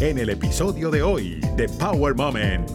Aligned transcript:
en 0.00 0.16
el 0.16 0.30
episodio 0.30 0.90
de 0.90 1.02
hoy 1.02 1.40
de 1.56 1.68
Power 1.68 2.14
Moment. 2.14 2.70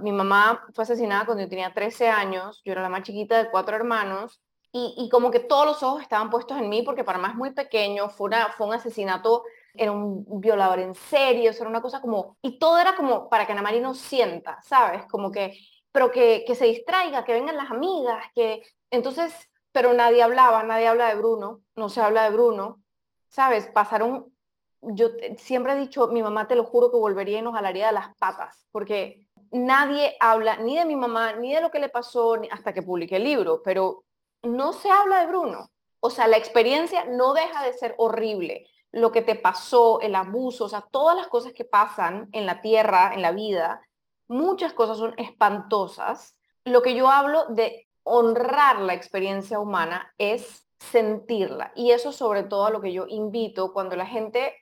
Mi 0.00 0.10
mamá 0.10 0.64
fue 0.74 0.82
asesinada 0.82 1.24
cuando 1.24 1.44
yo 1.44 1.48
tenía 1.48 1.72
13 1.72 2.08
años, 2.08 2.60
yo 2.64 2.72
era 2.72 2.82
la 2.82 2.88
más 2.88 3.04
chiquita 3.04 3.40
de 3.40 3.48
cuatro 3.48 3.76
hermanos 3.76 4.40
y, 4.72 5.08
como 5.08 5.30
que 5.30 5.38
todos 5.38 5.66
los 5.66 5.82
ojos 5.84 6.02
estaban 6.02 6.30
puestos 6.30 6.58
en 6.58 6.68
mí 6.68 6.82
porque 6.82 7.04
para 7.04 7.18
más 7.18 7.36
muy 7.36 7.52
pequeño 7.52 8.08
fue, 8.08 8.28
un 8.58 8.74
asesinato, 8.74 9.44
era 9.72 9.92
un 9.92 10.40
violador 10.40 10.80
en 10.80 10.96
serio, 10.96 11.52
era 11.52 11.68
una 11.68 11.80
cosa 11.80 12.00
como, 12.00 12.36
y 12.42 12.58
todo 12.58 12.78
era 12.78 12.96
como 12.96 13.28
para 13.28 13.46
que 13.46 13.52
Ana 13.52 13.62
María 13.62 13.80
no 13.80 13.94
sienta, 13.94 14.60
¿sabes? 14.62 15.04
Como 15.06 15.30
que, 15.30 15.56
pero 15.92 16.10
que, 16.10 16.44
que 16.44 16.56
se 16.56 16.66
distraiga, 16.66 17.24
que 17.24 17.34
vengan 17.34 17.56
las 17.56 17.70
amigas, 17.70 18.24
que 18.34 18.62
entonces, 18.90 19.32
pero 19.70 19.92
nadie 19.94 20.22
hablaba, 20.22 20.64
nadie 20.64 20.88
habla 20.88 21.08
de 21.08 21.14
Bruno, 21.14 21.60
no 21.76 21.88
se 21.88 22.00
habla 22.00 22.24
de 22.24 22.30
Bruno, 22.30 22.82
¿sabes? 23.28 23.66
Pasaron, 23.68 24.32
yo 24.80 25.08
siempre 25.36 25.72
he 25.72 25.78
dicho, 25.78 26.08
mi 26.08 26.22
mamá 26.22 26.48
te 26.48 26.56
lo 26.56 26.64
juro 26.64 26.90
que 26.90 26.96
volvería 26.96 27.38
y 27.38 27.42
nos 27.42 27.54
jalaría 27.54 27.88
de 27.88 27.92
las 27.92 28.14
patas, 28.16 28.66
porque 28.72 29.26
nadie 29.50 30.16
habla 30.20 30.56
ni 30.56 30.76
de 30.76 30.84
mi 30.84 30.96
mamá, 30.96 31.34
ni 31.34 31.54
de 31.54 31.60
lo 31.60 31.70
que 31.70 31.78
le 31.78 31.88
pasó 31.88 32.36
hasta 32.50 32.72
que 32.72 32.82
publiqué 32.82 33.16
el 33.16 33.24
libro, 33.24 33.62
pero 33.62 34.04
no 34.42 34.72
se 34.72 34.90
habla 34.90 35.20
de 35.20 35.26
Bruno. 35.26 35.70
O 36.00 36.10
sea, 36.10 36.28
la 36.28 36.36
experiencia 36.36 37.04
no 37.04 37.34
deja 37.34 37.64
de 37.64 37.72
ser 37.72 37.94
horrible. 37.98 38.66
Lo 38.92 39.10
que 39.10 39.22
te 39.22 39.34
pasó, 39.34 40.00
el 40.00 40.14
abuso, 40.14 40.66
o 40.66 40.68
sea, 40.68 40.82
todas 40.90 41.16
las 41.16 41.26
cosas 41.26 41.52
que 41.52 41.64
pasan 41.64 42.28
en 42.32 42.46
la 42.46 42.60
tierra, 42.60 43.12
en 43.14 43.22
la 43.22 43.32
vida, 43.32 43.82
muchas 44.28 44.72
cosas 44.72 44.98
son 44.98 45.14
espantosas. 45.18 46.36
Lo 46.64 46.82
que 46.82 46.94
yo 46.94 47.08
hablo 47.08 47.46
de 47.48 47.88
honrar 48.04 48.80
la 48.80 48.94
experiencia 48.94 49.58
humana 49.58 50.14
es 50.18 50.67
sentirla. 50.78 51.72
Y 51.74 51.90
eso 51.90 52.12
sobre 52.12 52.42
todo 52.42 52.66
a 52.66 52.70
lo 52.70 52.80
que 52.80 52.92
yo 52.92 53.06
invito 53.08 53.72
cuando 53.72 53.96
la 53.96 54.06
gente 54.06 54.52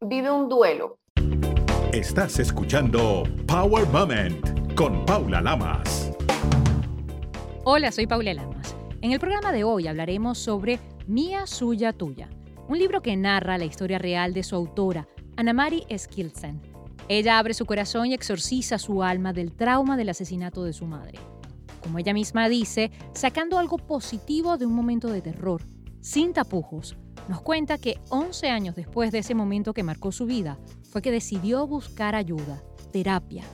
vive 0.00 0.30
un 0.30 0.48
duelo. 0.48 0.98
Estás 1.92 2.38
escuchando 2.38 3.24
Power 3.46 3.86
Moment 3.88 4.74
con 4.74 5.04
Paula 5.04 5.40
Lamas. 5.40 6.12
Hola, 7.64 7.90
soy 7.92 8.06
Paula 8.06 8.34
Lamas. 8.34 8.76
En 9.00 9.12
el 9.12 9.20
programa 9.20 9.52
de 9.52 9.64
hoy 9.64 9.86
hablaremos 9.86 10.38
sobre 10.38 10.80
Mía 11.06 11.46
Suya 11.46 11.92
Tuya, 11.92 12.28
un 12.68 12.78
libro 12.78 13.00
que 13.00 13.16
narra 13.16 13.58
la 13.58 13.64
historia 13.64 13.98
real 13.98 14.34
de 14.34 14.42
su 14.42 14.56
autora, 14.56 15.08
Anamari 15.36 15.86
Skilsen. 15.96 16.60
Ella 17.08 17.38
abre 17.38 17.54
su 17.54 17.64
corazón 17.64 18.06
y 18.06 18.14
exorciza 18.14 18.78
su 18.78 19.02
alma 19.02 19.32
del 19.32 19.52
trauma 19.52 19.96
del 19.96 20.10
asesinato 20.10 20.64
de 20.64 20.72
su 20.72 20.84
madre. 20.84 21.18
Como 21.82 21.98
ella 21.98 22.14
misma 22.14 22.48
dice, 22.48 22.90
sacando 23.12 23.58
algo 23.58 23.78
positivo 23.78 24.56
de 24.56 24.66
un 24.66 24.74
momento 24.74 25.08
de 25.08 25.22
terror, 25.22 25.62
sin 26.00 26.32
tapujos, 26.32 26.96
nos 27.28 27.42
cuenta 27.42 27.78
que 27.78 27.98
11 28.08 28.48
años 28.48 28.74
después 28.74 29.12
de 29.12 29.18
ese 29.18 29.34
momento 29.34 29.74
que 29.74 29.82
marcó 29.82 30.12
su 30.12 30.26
vida, 30.26 30.58
fue 30.90 31.02
que 31.02 31.10
decidió 31.10 31.66
buscar 31.66 32.14
ayuda, 32.14 32.62
terapia. 32.92 33.44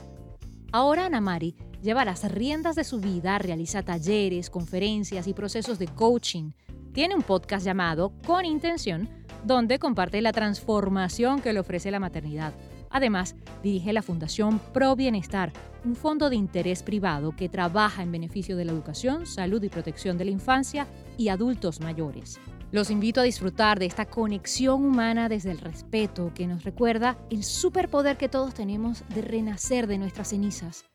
Ahora 0.71 1.05
Anamari 1.05 1.55
lleva 1.81 2.05
las 2.05 2.29
riendas 2.31 2.75
de 2.75 2.83
su 2.83 2.99
vida, 2.99 3.37
realiza 3.37 3.83
talleres, 3.83 4.49
conferencias 4.49 5.27
y 5.27 5.33
procesos 5.33 5.77
de 5.79 5.87
coaching. 5.87 6.51
Tiene 6.93 7.15
un 7.15 7.21
podcast 7.21 7.65
llamado 7.65 8.13
Con 8.25 8.45
Intención, 8.45 9.09
donde 9.43 9.79
comparte 9.79 10.21
la 10.21 10.31
transformación 10.31 11.41
que 11.41 11.53
le 11.53 11.59
ofrece 11.59 11.91
la 11.91 11.99
maternidad. 11.99 12.53
Además, 12.89 13.35
dirige 13.63 13.93
la 13.93 14.01
Fundación 14.01 14.59
Pro 14.73 14.95
Bienestar, 14.95 15.51
un 15.83 15.95
fondo 15.95 16.29
de 16.29 16.35
interés 16.35 16.83
privado 16.83 17.35
que 17.35 17.49
trabaja 17.49 18.03
en 18.03 18.11
beneficio 18.11 18.57
de 18.57 18.65
la 18.65 18.71
educación, 18.71 19.25
salud 19.25 19.61
y 19.63 19.69
protección 19.69 20.17
de 20.17 20.25
la 20.25 20.31
infancia 20.31 20.87
y 21.17 21.29
adultos 21.29 21.79
mayores. 21.79 22.39
Los 22.71 22.89
invito 22.89 23.21
a 23.21 23.23
disfrutar 23.23 23.79
de 23.79 23.85
esta 23.85 24.05
conexión 24.05 24.83
humana 24.83 25.29
desde 25.29 25.51
el 25.51 25.59
respeto 25.59 26.33
que 26.33 26.47
nos 26.47 26.63
recuerda 26.63 27.17
el 27.29 27.43
superpoder 27.43 28.17
que 28.17 28.29
todos 28.29 28.53
tenemos 28.53 29.03
de 29.13 29.21
renacer 29.21 29.87
de 29.87 29.97
nuestras 29.97 30.29
cenizas 30.29 30.85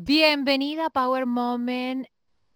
Bienvenida 0.00 0.86
a 0.86 0.90
Power 0.90 1.26
Moment, 1.26 2.06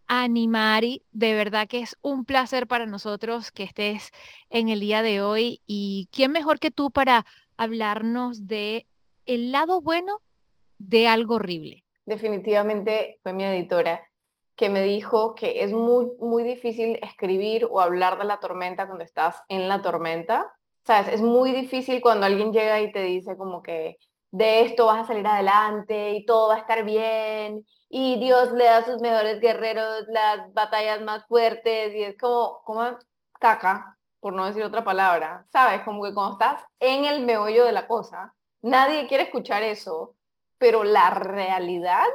Animari. 0.06 1.02
De 1.10 1.34
verdad 1.34 1.66
que 1.66 1.80
es 1.80 1.96
un 2.00 2.24
placer 2.24 2.68
para 2.68 2.86
nosotros 2.86 3.50
que 3.50 3.64
estés 3.64 4.10
en 4.48 4.68
el 4.68 4.78
día 4.78 5.02
de 5.02 5.20
hoy. 5.22 5.60
Y 5.66 6.08
quién 6.12 6.30
mejor 6.30 6.60
que 6.60 6.70
tú 6.70 6.92
para 6.92 7.26
hablarnos 7.56 8.46
de 8.46 8.86
el 9.26 9.52
lado 9.52 9.80
bueno 9.80 10.20
de 10.78 11.08
algo 11.08 11.36
horrible. 11.36 11.84
Definitivamente 12.04 13.20
fue 13.22 13.32
mi 13.32 13.44
editora 13.44 14.02
que 14.56 14.68
me 14.68 14.82
dijo 14.82 15.34
que 15.34 15.64
es 15.64 15.72
muy, 15.72 16.12
muy 16.18 16.42
difícil 16.42 16.98
escribir 17.02 17.66
o 17.70 17.80
hablar 17.80 18.18
de 18.18 18.24
la 18.24 18.38
tormenta 18.40 18.86
cuando 18.86 19.04
estás 19.04 19.42
en 19.48 19.68
la 19.68 19.80
tormenta. 19.82 20.52
Sabes, 20.84 21.14
es 21.14 21.22
muy 21.22 21.52
difícil 21.52 22.00
cuando 22.00 22.26
alguien 22.26 22.52
llega 22.52 22.80
y 22.80 22.92
te 22.92 23.02
dice 23.02 23.36
como 23.36 23.62
que 23.62 23.96
de 24.30 24.62
esto 24.62 24.86
vas 24.86 25.04
a 25.04 25.06
salir 25.06 25.26
adelante 25.26 26.12
y 26.12 26.24
todo 26.24 26.48
va 26.48 26.56
a 26.56 26.58
estar 26.58 26.84
bien 26.84 27.64
y 27.88 28.18
Dios 28.18 28.52
le 28.52 28.64
da 28.64 28.78
a 28.78 28.84
sus 28.84 29.00
mejores 29.00 29.40
guerreros 29.40 30.04
las 30.08 30.52
batallas 30.54 31.02
más 31.02 31.26
fuertes 31.26 31.94
y 31.94 32.02
es 32.02 32.16
como, 32.16 32.62
como 32.64 32.98
caca, 33.38 33.98
por 34.22 34.34
no 34.34 34.46
decir 34.46 34.62
otra 34.62 34.84
palabra, 34.84 35.44
¿sabes? 35.50 35.82
Como 35.82 36.00
que 36.04 36.14
cuando 36.14 36.34
estás 36.34 36.64
en 36.78 37.06
el 37.06 37.24
meollo 37.24 37.64
de 37.64 37.72
la 37.72 37.88
cosa, 37.88 38.32
nadie 38.62 39.08
quiere 39.08 39.24
escuchar 39.24 39.64
eso, 39.64 40.14
pero 40.58 40.84
la 40.84 41.10
realidad 41.10 42.06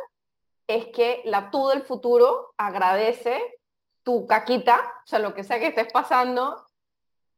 es 0.67 0.85
que 0.87 1.21
la 1.25 1.51
tú 1.51 1.67
del 1.67 1.81
futuro 1.81 2.53
agradece 2.57 3.59
tu 4.03 4.25
caquita, 4.25 4.79
o 5.03 5.05
sea, 5.07 5.19
lo 5.19 5.33
que 5.33 5.43
sea 5.43 5.59
que 5.59 5.67
estés 5.67 5.91
pasando, 5.91 6.65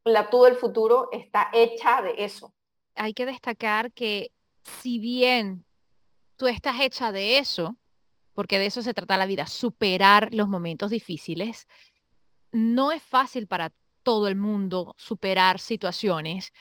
la 0.03 0.29
tú 0.29 0.44
del 0.44 0.56
futuro 0.56 1.09
está 1.12 1.50
hecha 1.52 2.03
de 2.03 2.24
eso. 2.24 2.53
Hay 2.94 3.16
que 3.16 3.25
destacar 3.25 3.91
que 3.91 4.31
si 4.81 5.00
bien 5.00 5.66
tú 6.35 6.46
estás 6.46 6.79
hecha 6.79 7.12
de 7.12 7.40
eso, 7.40 7.75
porque 8.35 8.59
de 8.59 8.68
eso 8.68 8.84
se 8.84 8.94
trata 8.94 9.18
la 9.18 9.25
vida, 9.25 9.47
superar 9.47 10.31
los 10.31 10.47
momentos 10.47 10.91
difíciles, 10.91 11.68
no 12.52 12.91
es 12.91 13.02
fácil 13.02 13.47
para 13.47 13.72
todo 14.04 14.28
el 14.28 14.36
mundo 14.36 14.96
superar 14.98 15.60
situaciones. 15.60 16.54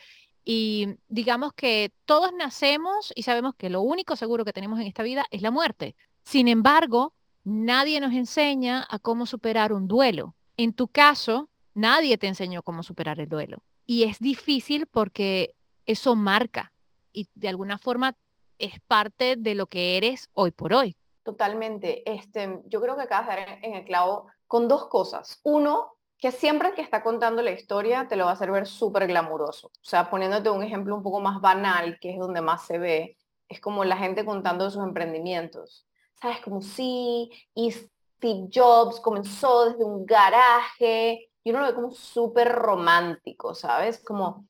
Y 0.44 0.96
digamos 1.08 1.52
que 1.52 1.92
todos 2.04 2.32
nacemos 2.32 3.12
y 3.14 3.22
sabemos 3.22 3.54
que 3.54 3.70
lo 3.70 3.82
único 3.82 4.16
seguro 4.16 4.44
que 4.44 4.52
tenemos 4.52 4.80
en 4.80 4.86
esta 4.86 5.02
vida 5.02 5.26
es 5.30 5.42
la 5.42 5.50
muerte. 5.50 5.94
Sin 6.24 6.48
embargo, 6.48 7.14
nadie 7.44 8.00
nos 8.00 8.12
enseña 8.12 8.86
a 8.88 8.98
cómo 8.98 9.26
superar 9.26 9.72
un 9.72 9.88
duelo. 9.88 10.34
En 10.56 10.72
tu 10.72 10.88
caso, 10.88 11.50
nadie 11.74 12.18
te 12.18 12.26
enseñó 12.26 12.62
cómo 12.62 12.82
superar 12.82 13.20
el 13.20 13.28
duelo. 13.28 13.62
Y 13.86 14.04
es 14.04 14.18
difícil 14.18 14.86
porque 14.86 15.54
eso 15.86 16.16
marca 16.16 16.72
y 17.12 17.28
de 17.34 17.48
alguna 17.48 17.78
forma 17.78 18.16
es 18.58 18.80
parte 18.86 19.36
de 19.36 19.54
lo 19.54 19.66
que 19.66 19.96
eres 19.96 20.28
hoy 20.34 20.50
por 20.50 20.72
hoy. 20.72 20.96
Totalmente. 21.22 22.10
Este, 22.10 22.60
yo 22.66 22.80
creo 22.80 22.96
que 22.96 23.02
acabas 23.02 23.28
de 23.28 23.34
dar 23.34 23.58
en 23.62 23.74
el 23.74 23.84
clavo 23.84 24.28
con 24.46 24.66
dos 24.68 24.86
cosas. 24.86 25.40
Uno, 25.44 25.97
que 26.18 26.32
siempre 26.32 26.74
que 26.74 26.82
está 26.82 27.02
contando 27.02 27.42
la 27.42 27.52
historia 27.52 28.08
te 28.08 28.16
lo 28.16 28.24
va 28.24 28.30
a 28.30 28.34
hacer 28.34 28.50
ver 28.50 28.66
súper 28.66 29.06
glamuroso. 29.06 29.68
O 29.68 29.84
sea, 29.84 30.10
poniéndote 30.10 30.50
un 30.50 30.62
ejemplo 30.62 30.94
un 30.96 31.02
poco 31.02 31.20
más 31.20 31.40
banal, 31.40 31.98
que 32.00 32.10
es 32.10 32.18
donde 32.18 32.40
más 32.40 32.66
se 32.66 32.78
ve, 32.78 33.16
es 33.48 33.60
como 33.60 33.84
la 33.84 33.96
gente 33.96 34.24
contando 34.24 34.70
sus 34.70 34.82
emprendimientos. 34.82 35.86
¿Sabes? 36.20 36.40
Como 36.40 36.60
sí, 36.62 37.30
y 37.54 37.70
Steve 37.70 38.48
Jobs 38.52 39.00
comenzó 39.00 39.70
desde 39.70 39.84
un 39.84 40.04
garaje, 40.04 41.30
y 41.44 41.50
uno 41.50 41.60
lo 41.60 41.66
ve 41.66 41.74
como 41.74 41.90
súper 41.92 42.52
romántico, 42.52 43.54
¿sabes? 43.54 44.02
Como 44.04 44.46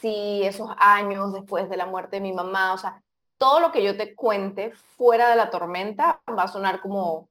sí, 0.00 0.42
esos 0.44 0.68
años 0.76 1.32
después 1.32 1.70
de 1.70 1.76
la 1.76 1.86
muerte 1.86 2.16
de 2.16 2.22
mi 2.22 2.32
mamá, 2.32 2.74
o 2.74 2.78
sea, 2.78 3.02
todo 3.38 3.60
lo 3.60 3.72
que 3.72 3.82
yo 3.82 3.96
te 3.96 4.14
cuente 4.14 4.72
fuera 4.72 5.30
de 5.30 5.36
la 5.36 5.50
tormenta 5.50 6.20
va 6.28 6.42
a 6.42 6.48
sonar 6.48 6.80
como, 6.80 7.28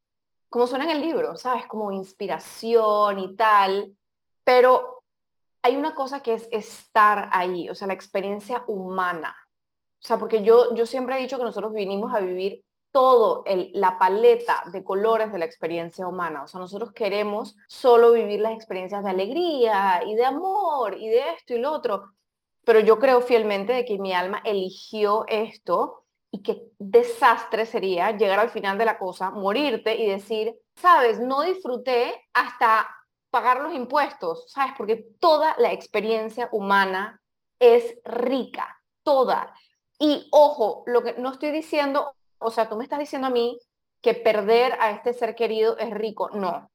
como 0.52 0.68
suena 0.68 0.84
en 0.84 0.92
el 0.92 1.02
libro, 1.02 1.38
¿sabes? 1.38 1.66
Como 1.66 1.94
inspiración 1.94 3.20
y 3.20 3.38
tal, 3.38 3.96
pero 4.44 5.02
hay 5.62 5.78
una 5.78 5.96
cosa 5.96 6.22
que 6.22 6.34
es 6.34 6.50
estar 6.52 7.30
ahí, 7.32 7.70
o 7.70 7.76
sea, 7.76 7.88
la 7.88 7.94
experiencia 7.94 8.64
humana. 8.68 9.34
O 10.04 10.06
sea, 10.06 10.18
porque 10.18 10.44
yo, 10.44 10.76
yo 10.76 10.86
siempre 10.86 11.18
he 11.18 11.22
dicho 11.22 11.38
que 11.38 11.46
nosotros 11.46 11.72
vinimos 11.72 12.14
a 12.14 12.20
vivir 12.20 12.66
todo 12.92 13.46
la 13.46 13.98
paleta 13.98 14.64
de 14.74 14.84
colores 14.84 15.32
de 15.32 15.40
la 15.40 15.46
experiencia 15.46 16.06
humana. 16.06 16.44
O 16.44 16.48
sea, 16.48 16.60
nosotros 16.60 16.92
queremos 16.92 17.56
solo 17.70 18.12
vivir 18.12 18.42
las 18.42 18.54
experiencias 18.54 19.06
de 19.06 19.10
alegría 19.10 20.04
y 20.06 20.16
de 20.16 20.26
amor 20.26 20.98
y 21.00 21.08
de 21.08 21.30
esto 21.34 21.54
y 21.54 21.60
lo 21.60 21.72
otro 21.72 22.12
pero 22.64 22.80
yo 22.80 23.00
creo 23.00 23.22
fielmente 23.22 23.74
de 23.74 23.86
que 23.86 23.98
mi 23.98 24.14
alma 24.14 24.42
eligió 24.46 25.26
esto 25.28 26.01
y 26.32 26.42
qué 26.44 26.72
desastre 26.80 27.66
sería 27.66 28.12
llegar 28.12 28.40
al 28.40 28.50
final 28.50 28.78
de 28.78 28.86
la 28.86 28.98
cosa, 28.98 29.30
morirte 29.32 29.96
y 29.96 30.08
decir, 30.08 30.56
sabes, 30.76 31.20
no 31.20 31.42
disfruté 31.42 32.30
hasta 32.34 32.88
pagar 33.30 33.62
los 33.62 33.74
impuestos, 33.74 34.46
¿sabes? 34.50 34.74
Porque 34.78 35.06
toda 35.20 35.56
la 35.58 35.74
experiencia 35.74 36.48
humana 36.52 37.22
es 37.60 37.98
rica, 38.06 38.82
toda. 39.04 39.54
Y 40.00 40.28
ojo, 40.32 40.84
lo 40.88 41.04
que 41.04 41.14
no 41.14 41.32
estoy 41.32 41.52
diciendo, 41.52 42.14
o 42.40 42.50
sea, 42.50 42.70
tú 42.70 42.78
me 42.78 42.84
estás 42.84 43.00
diciendo 43.00 43.28
a 43.28 43.32
mí 43.32 43.60
que 44.02 44.14
perder 44.14 44.78
a 44.80 44.92
este 44.92 45.14
ser 45.14 45.36
querido 45.36 45.78
es 45.78 45.92
rico, 45.92 46.30
no. 46.32 46.72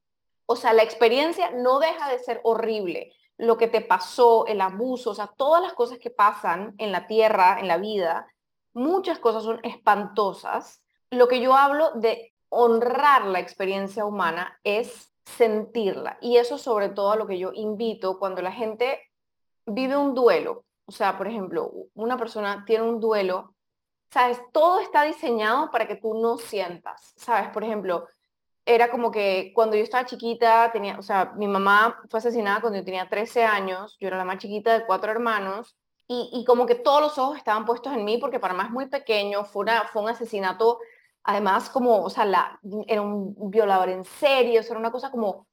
O 0.47 0.55
sea, 0.55 0.73
la 0.75 0.83
experiencia 0.83 1.51
no 1.51 1.81
deja 1.81 2.11
de 2.11 2.19
ser 2.19 2.41
horrible, 2.45 3.13
lo 3.39 3.59
que 3.59 3.69
te 3.69 3.81
pasó, 3.81 4.47
el 4.47 4.61
abuso, 4.61 5.11
o 5.11 5.15
sea, 5.15 5.31
todas 5.37 5.63
las 5.63 5.73
cosas 5.73 5.99
que 5.99 6.11
pasan 6.11 6.75
en 6.79 6.93
la 6.93 7.07
tierra, 7.07 7.59
en 7.59 7.69
la 7.69 7.79
vida, 7.79 8.27
muchas 8.77 9.19
cosas 9.19 9.43
son 9.43 9.59
espantosas. 9.63 10.83
Lo 11.11 11.29
que 11.29 11.41
yo 11.41 11.55
hablo 11.55 11.93
de 11.95 12.35
honrar 12.51 13.25
la 13.25 13.41
experiencia 13.41 14.05
humana 14.05 14.61
es 14.65 15.13
sentirla. 15.25 16.19
Y 16.21 16.37
eso 16.37 16.59
sobre 16.59 16.91
todo 16.91 17.13
a 17.13 17.17
lo 17.17 17.27
que 17.27 17.39
yo 17.39 17.53
invito 17.55 18.19
cuando 18.19 18.43
la 18.43 18.53
gente 18.53 19.01
vive 19.65 19.97
un 19.97 20.15
duelo. 20.15 20.65
O 20.85 20.93
sea, 20.93 21.17
por 21.17 21.27
ejemplo, 21.27 21.73
una 21.95 22.17
persona 22.19 22.65
tiene 22.67 22.85
un 22.85 23.01
duelo, 23.01 23.55
¿sabes? 24.11 24.41
Todo 24.53 24.79
está 24.79 25.03
diseñado 25.03 25.71
para 25.71 25.89
que 25.89 25.97
tú 25.97 26.15
no 26.15 26.37
sientas, 26.37 27.15
¿sabes? 27.17 27.49
Por 27.49 27.65
ejemplo, 27.65 28.07
era 28.67 28.91
como 28.91 29.11
que 29.11 29.53
cuando 29.55 29.77
yo 29.77 29.83
estaba 29.83 30.07
chiquita, 30.07 30.71
tenía, 30.71 30.99
o 30.99 31.03
sea, 31.03 31.33
mi 31.37 31.49
mamá 31.49 31.99
fue 32.11 32.19
asesinada 32.19 32.61
cuando 32.61 32.79
yo 32.79 32.85
tenía 32.85 33.09
13 33.09 33.43
años, 33.45 33.97
yo 33.99 34.09
era 34.09 34.19
la 34.19 34.25
más 34.25 34.39
chiquita 34.39 34.79
de 34.79 34.87
cuatro 34.87 35.11
hermanos, 35.11 35.77
y, 36.09 36.45
como 36.47 36.67
que 36.67 36.77
todos 36.77 37.01
los 37.01 37.19
ojos 37.19 37.37
estaban 37.37 37.65
puestos 37.65 37.93
en 37.93 38.05
mí 38.05 38.19
porque 38.19 38.39
para 38.39 38.55
más 38.55 38.71
muy 38.71 38.87
pequeño 38.87 39.45
fue, 39.45 39.63
una, 39.63 39.89
fue 39.89 40.03
un 40.03 40.09
asesinato 40.09 40.79
además 41.25 41.69
como, 41.71 42.05
o 42.05 42.11
sea, 42.11 42.61
era 42.87 43.03
un 43.03 43.51
violador 43.51 43.89
en 43.89 44.05
serie, 44.05 44.61
o 44.61 44.63
sea, 44.63 44.73
era 44.73 44.81
una 44.81 44.93
cosa 44.93 45.11
como, 45.11 45.49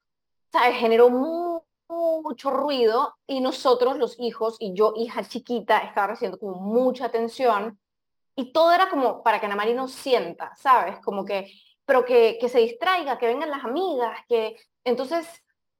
¿sabes? 0.52 0.78
Generó 0.78 1.10
mucho 1.90 2.52
ruido 2.52 3.16
y 3.26 3.42
nosotros, 3.42 3.98
los 3.98 4.20
hijos, 4.20 4.56
y 4.60 4.74
yo, 4.76 4.94
hija 4.96 5.24
chiquita, 5.24 5.80
estaba 5.80 6.08
recibiendo 6.08 6.38
como 6.40 6.56
mucha 6.62 7.06
atención 7.06 7.80
y 8.36 8.54
todo 8.54 8.72
era 8.72 8.90
como 8.90 9.24
para 9.24 9.40
que 9.40 9.48
Ana 9.48 9.56
María 9.56 9.76
no 9.76 9.88
sienta, 9.88 10.56
¿sabes? 10.56 11.00
Como 11.00 11.26
que, 11.26 11.52
pero 11.86 12.06
que 12.06 12.48
se 12.50 12.60
distraiga, 12.60 13.18
que 13.18 13.28
vengan 13.28 13.50
las 13.50 13.64
amigas, 13.64 14.20
que 14.28 14.56
entonces, 14.84 15.28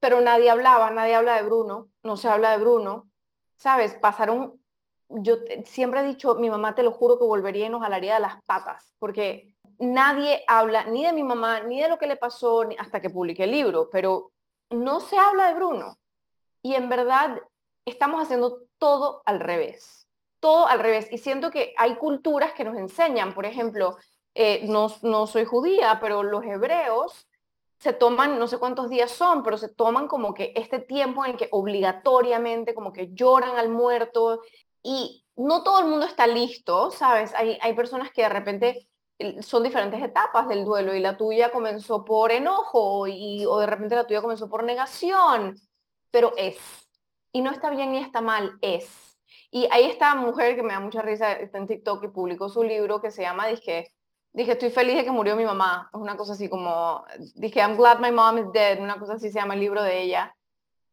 pero 0.00 0.20
nadie 0.20 0.50
hablaba, 0.50 0.90
nadie 0.90 1.14
habla 1.14 1.36
de 1.36 1.42
Bruno, 1.42 1.90
no 2.02 2.16
se 2.16 2.28
habla 2.28 2.50
de 2.52 2.58
Bruno, 2.58 3.08
¿sabes? 3.56 3.94
Pasaron, 3.94 4.60
yo 5.08 5.36
siempre 5.64 6.00
he 6.00 6.04
dicho, 6.04 6.34
mi 6.36 6.50
mamá 6.50 6.74
te 6.74 6.82
lo 6.82 6.92
juro 6.92 7.18
que 7.18 7.24
volvería 7.24 7.66
y 7.66 7.68
nos 7.68 7.82
jalaría 7.82 8.14
de 8.14 8.20
las 8.20 8.42
patas, 8.44 8.94
porque 8.98 9.54
nadie 9.78 10.44
habla 10.46 10.84
ni 10.84 11.04
de 11.04 11.12
mi 11.12 11.22
mamá, 11.22 11.60
ni 11.60 11.80
de 11.80 11.88
lo 11.88 11.98
que 11.98 12.06
le 12.06 12.16
pasó 12.16 12.64
hasta 12.78 13.00
que 13.00 13.10
publiqué 13.10 13.44
el 13.44 13.50
libro, 13.52 13.88
pero 13.90 14.32
no 14.70 15.00
se 15.00 15.16
habla 15.16 15.48
de 15.48 15.54
Bruno. 15.54 15.98
Y 16.62 16.74
en 16.74 16.88
verdad 16.88 17.40
estamos 17.84 18.22
haciendo 18.22 18.62
todo 18.78 19.22
al 19.26 19.40
revés, 19.40 20.08
todo 20.40 20.66
al 20.66 20.80
revés. 20.80 21.08
Y 21.12 21.18
siento 21.18 21.50
que 21.50 21.74
hay 21.76 21.96
culturas 21.96 22.52
que 22.54 22.64
nos 22.64 22.76
enseñan, 22.76 23.34
por 23.34 23.46
ejemplo, 23.46 23.96
eh, 24.34 24.66
no, 24.66 24.88
no 25.02 25.26
soy 25.26 25.44
judía, 25.44 25.98
pero 26.00 26.22
los 26.22 26.44
hebreos 26.44 27.28
se 27.78 27.92
toman, 27.92 28.38
no 28.38 28.48
sé 28.48 28.58
cuántos 28.58 28.88
días 28.88 29.10
son, 29.10 29.42
pero 29.42 29.58
se 29.58 29.68
toman 29.68 30.08
como 30.08 30.32
que 30.32 30.52
este 30.56 30.78
tiempo 30.78 31.24
en 31.24 31.32
el 31.32 31.36
que 31.36 31.48
obligatoriamente 31.50 32.74
como 32.74 32.92
que 32.92 33.12
lloran 33.12 33.58
al 33.58 33.68
muerto 33.68 34.40
y 34.84 35.24
no 35.34 35.64
todo 35.64 35.80
el 35.80 35.86
mundo 35.86 36.06
está 36.06 36.28
listo, 36.28 36.92
¿sabes? 36.92 37.34
Hay, 37.34 37.58
hay 37.60 37.72
personas 37.74 38.12
que 38.12 38.22
de 38.22 38.28
repente 38.28 38.88
son 39.40 39.62
diferentes 39.62 40.02
etapas 40.02 40.46
del 40.48 40.64
duelo 40.64 40.94
y 40.94 41.00
la 41.00 41.16
tuya 41.16 41.50
comenzó 41.50 42.04
por 42.04 42.30
enojo 42.30 43.06
y, 43.06 43.44
o 43.46 43.58
de 43.58 43.66
repente 43.66 43.96
la 43.96 44.06
tuya 44.06 44.20
comenzó 44.20 44.48
por 44.48 44.62
negación, 44.62 45.56
pero 46.10 46.32
es. 46.36 46.58
Y 47.32 47.40
no 47.40 47.50
está 47.50 47.70
bien 47.70 47.92
ni 47.92 47.98
está 47.98 48.20
mal, 48.20 48.52
es. 48.60 49.18
Y 49.50 49.66
ahí 49.70 49.84
está 49.84 50.14
mujer 50.14 50.54
que 50.56 50.62
me 50.62 50.74
da 50.74 50.80
mucha 50.80 51.00
risa, 51.00 51.32
está 51.32 51.58
en 51.58 51.66
TikTok 51.66 52.04
y 52.04 52.08
publicó 52.08 52.48
su 52.48 52.62
libro 52.62 53.00
que 53.00 53.10
se 53.10 53.22
llama, 53.22 53.46
dije, 53.46 53.92
dije, 54.32 54.52
estoy 54.52 54.70
feliz 54.70 54.96
de 54.96 55.04
que 55.04 55.10
murió 55.12 55.36
mi 55.36 55.44
mamá. 55.44 55.88
Es 55.92 56.00
una 56.00 56.16
cosa 56.16 56.34
así 56.34 56.48
como, 56.48 57.04
dije, 57.36 57.60
I'm 57.60 57.76
glad 57.76 58.00
my 58.00 58.10
mom 58.10 58.38
is 58.38 58.52
dead, 58.52 58.80
una 58.80 58.98
cosa 58.98 59.14
así 59.14 59.30
se 59.30 59.38
llama 59.38 59.54
el 59.54 59.60
libro 59.60 59.82
de 59.82 60.02
ella. 60.02 60.36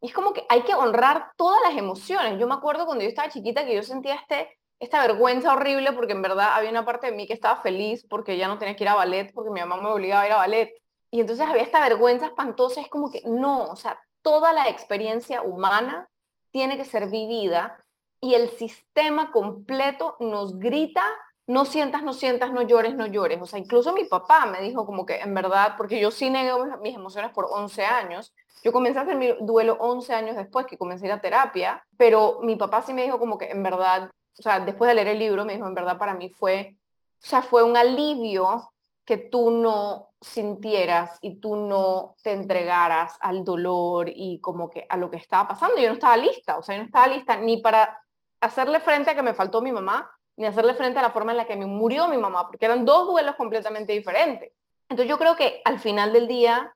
Y 0.02 0.08
es 0.08 0.12
como 0.12 0.32
que 0.32 0.44
hay 0.48 0.62
que 0.62 0.74
honrar 0.74 1.30
todas 1.36 1.60
las 1.64 1.78
emociones. 1.78 2.38
Yo 2.38 2.48
me 2.48 2.54
acuerdo 2.54 2.86
cuando 2.86 3.04
yo 3.04 3.08
estaba 3.08 3.30
chiquita 3.30 3.64
que 3.64 3.76
yo 3.76 3.82
sentía 3.84 4.16
este, 4.16 4.58
esta 4.80 5.00
vergüenza 5.00 5.52
horrible 5.52 5.92
porque 5.92 6.12
en 6.12 6.22
verdad 6.22 6.54
había 6.54 6.70
una 6.70 6.84
parte 6.84 7.06
de 7.06 7.16
mí 7.16 7.28
que 7.28 7.32
estaba 7.32 7.62
feliz 7.62 8.04
porque 8.10 8.36
ya 8.36 8.48
no 8.48 8.58
tenía 8.58 8.74
que 8.74 8.82
ir 8.82 8.88
a 8.88 8.96
ballet 8.96 9.32
porque 9.32 9.50
mi 9.50 9.60
mamá 9.60 9.76
me 9.80 9.88
obligaba 9.88 10.22
a 10.22 10.26
ir 10.26 10.32
a 10.32 10.38
ballet. 10.38 10.74
Y 11.12 11.20
entonces 11.20 11.46
había 11.46 11.62
esta 11.62 11.80
vergüenza 11.80 12.26
espantosa, 12.26 12.80
es 12.80 12.88
como 12.88 13.10
que 13.10 13.22
no, 13.26 13.64
o 13.66 13.76
sea, 13.76 14.00
toda 14.22 14.52
la 14.52 14.68
experiencia 14.68 15.42
humana 15.42 16.08
tiene 16.50 16.76
que 16.76 16.84
ser 16.84 17.08
vivida 17.08 17.78
y 18.20 18.34
el 18.34 18.50
sistema 18.50 19.30
completo 19.30 20.16
nos 20.18 20.58
grita, 20.58 21.04
no 21.52 21.64
sientas, 21.64 22.02
no 22.02 22.12
sientas, 22.12 22.52
no 22.52 22.62
llores, 22.62 22.94
no 22.94 23.06
llores. 23.06 23.40
O 23.42 23.46
sea, 23.46 23.58
incluso 23.58 23.92
mi 23.92 24.04
papá 24.04 24.46
me 24.46 24.60
dijo 24.60 24.86
como 24.86 25.04
que 25.04 25.16
en 25.16 25.34
verdad, 25.34 25.74
porque 25.76 26.00
yo 26.00 26.10
sí 26.10 26.30
negué 26.30 26.52
mis 26.80 26.94
emociones 26.94 27.30
por 27.32 27.46
11 27.50 27.84
años, 27.84 28.34
yo 28.64 28.72
comencé 28.72 28.98
a 28.98 29.02
hacer 29.02 29.16
mi 29.16 29.32
duelo 29.40 29.76
11 29.80 30.14
años 30.14 30.36
después 30.36 30.66
que 30.66 30.78
comencé 30.78 31.06
a 31.06 31.08
ir 31.08 31.12
a 31.12 31.20
terapia, 31.20 31.84
pero 31.96 32.38
mi 32.42 32.56
papá 32.56 32.82
sí 32.82 32.94
me 32.94 33.02
dijo 33.02 33.18
como 33.18 33.36
que 33.36 33.50
en 33.50 33.62
verdad 33.62 34.10
o 34.38 34.42
sea, 34.42 34.60
después 34.60 34.88
de 34.88 34.94
leer 34.94 35.08
el 35.08 35.18
libro, 35.18 35.44
me 35.44 35.54
dijo, 35.54 35.66
en 35.66 35.74
verdad 35.74 35.98
para 35.98 36.14
mí 36.14 36.30
fue, 36.30 36.76
o 37.22 37.26
sea, 37.26 37.42
fue 37.42 37.62
un 37.62 37.76
alivio 37.76 38.72
que 39.04 39.16
tú 39.16 39.50
no 39.50 40.10
sintieras 40.20 41.18
y 41.20 41.40
tú 41.40 41.56
no 41.56 42.14
te 42.22 42.32
entregaras 42.32 43.16
al 43.20 43.44
dolor 43.44 44.08
y 44.08 44.40
como 44.40 44.70
que 44.70 44.86
a 44.88 44.96
lo 44.96 45.10
que 45.10 45.16
estaba 45.16 45.48
pasando. 45.48 45.78
Yo 45.78 45.88
no 45.88 45.94
estaba 45.94 46.16
lista, 46.16 46.56
o 46.56 46.62
sea, 46.62 46.76
yo 46.76 46.82
no 46.82 46.86
estaba 46.86 47.08
lista 47.08 47.36
ni 47.36 47.58
para 47.58 48.00
hacerle 48.40 48.80
frente 48.80 49.10
a 49.10 49.14
que 49.14 49.22
me 49.22 49.34
faltó 49.34 49.60
mi 49.60 49.72
mamá, 49.72 50.10
ni 50.36 50.46
hacerle 50.46 50.74
frente 50.74 50.98
a 50.98 51.02
la 51.02 51.10
forma 51.10 51.32
en 51.32 51.38
la 51.38 51.46
que 51.46 51.56
me 51.56 51.66
murió 51.66 52.08
mi 52.08 52.16
mamá, 52.16 52.46
porque 52.48 52.64
eran 52.64 52.84
dos 52.84 53.06
duelos 53.06 53.36
completamente 53.36 53.92
diferentes. 53.92 54.52
Entonces 54.88 55.08
yo 55.08 55.18
creo 55.18 55.36
que 55.36 55.62
al 55.64 55.78
final 55.78 56.12
del 56.12 56.28
día 56.28 56.74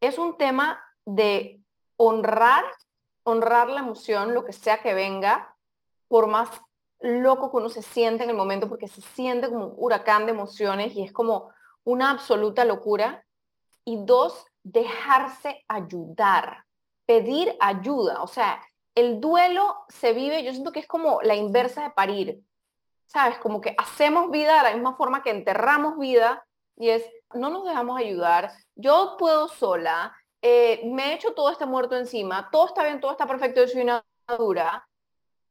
es 0.00 0.18
un 0.18 0.36
tema 0.36 0.82
de 1.04 1.60
honrar, 1.96 2.64
honrar 3.24 3.68
la 3.68 3.80
emoción, 3.80 4.34
lo 4.34 4.44
que 4.44 4.52
sea 4.52 4.78
que 4.78 4.94
venga, 4.94 5.54
por 6.08 6.26
más 6.26 6.48
loco 7.00 7.50
que 7.50 7.56
uno 7.58 7.68
se 7.68 7.82
siente 7.82 8.24
en 8.24 8.30
el 8.30 8.36
momento 8.36 8.68
porque 8.68 8.88
se 8.88 9.00
siente 9.00 9.48
como 9.48 9.66
un 9.66 9.74
huracán 9.76 10.26
de 10.26 10.32
emociones 10.32 10.94
y 10.96 11.02
es 11.02 11.12
como 11.12 11.50
una 11.84 12.10
absoluta 12.10 12.64
locura. 12.64 13.24
Y 13.84 14.04
dos, 14.04 14.44
dejarse 14.62 15.64
ayudar, 15.68 16.64
pedir 17.06 17.56
ayuda. 17.60 18.22
O 18.22 18.26
sea, 18.26 18.60
el 18.94 19.20
duelo 19.20 19.76
se 19.88 20.12
vive, 20.12 20.44
yo 20.44 20.52
siento 20.52 20.72
que 20.72 20.80
es 20.80 20.86
como 20.86 21.22
la 21.22 21.34
inversa 21.34 21.82
de 21.84 21.90
parir. 21.90 22.42
¿Sabes? 23.08 23.38
Como 23.38 23.60
que 23.60 23.74
hacemos 23.76 24.30
vida 24.30 24.58
de 24.58 24.62
la 24.62 24.74
misma 24.74 24.96
forma 24.96 25.22
que 25.22 25.30
enterramos 25.30 25.98
vida 25.98 26.44
y 26.78 26.90
es, 26.90 27.04
no 27.34 27.50
nos 27.50 27.64
dejamos 27.64 27.98
ayudar, 27.98 28.52
yo 28.76 29.16
puedo 29.18 29.48
sola, 29.48 30.14
eh, 30.40 30.80
me 30.84 31.10
he 31.10 31.14
hecho 31.14 31.34
todo 31.34 31.50
este 31.50 31.66
muerto 31.66 31.96
encima, 31.96 32.48
todo 32.52 32.66
está 32.66 32.84
bien, 32.84 33.00
todo 33.00 33.10
está 33.10 33.26
perfecto, 33.26 33.60
yo 33.60 33.68
soy 33.68 33.82
una 33.82 34.04
dura, 34.38 34.86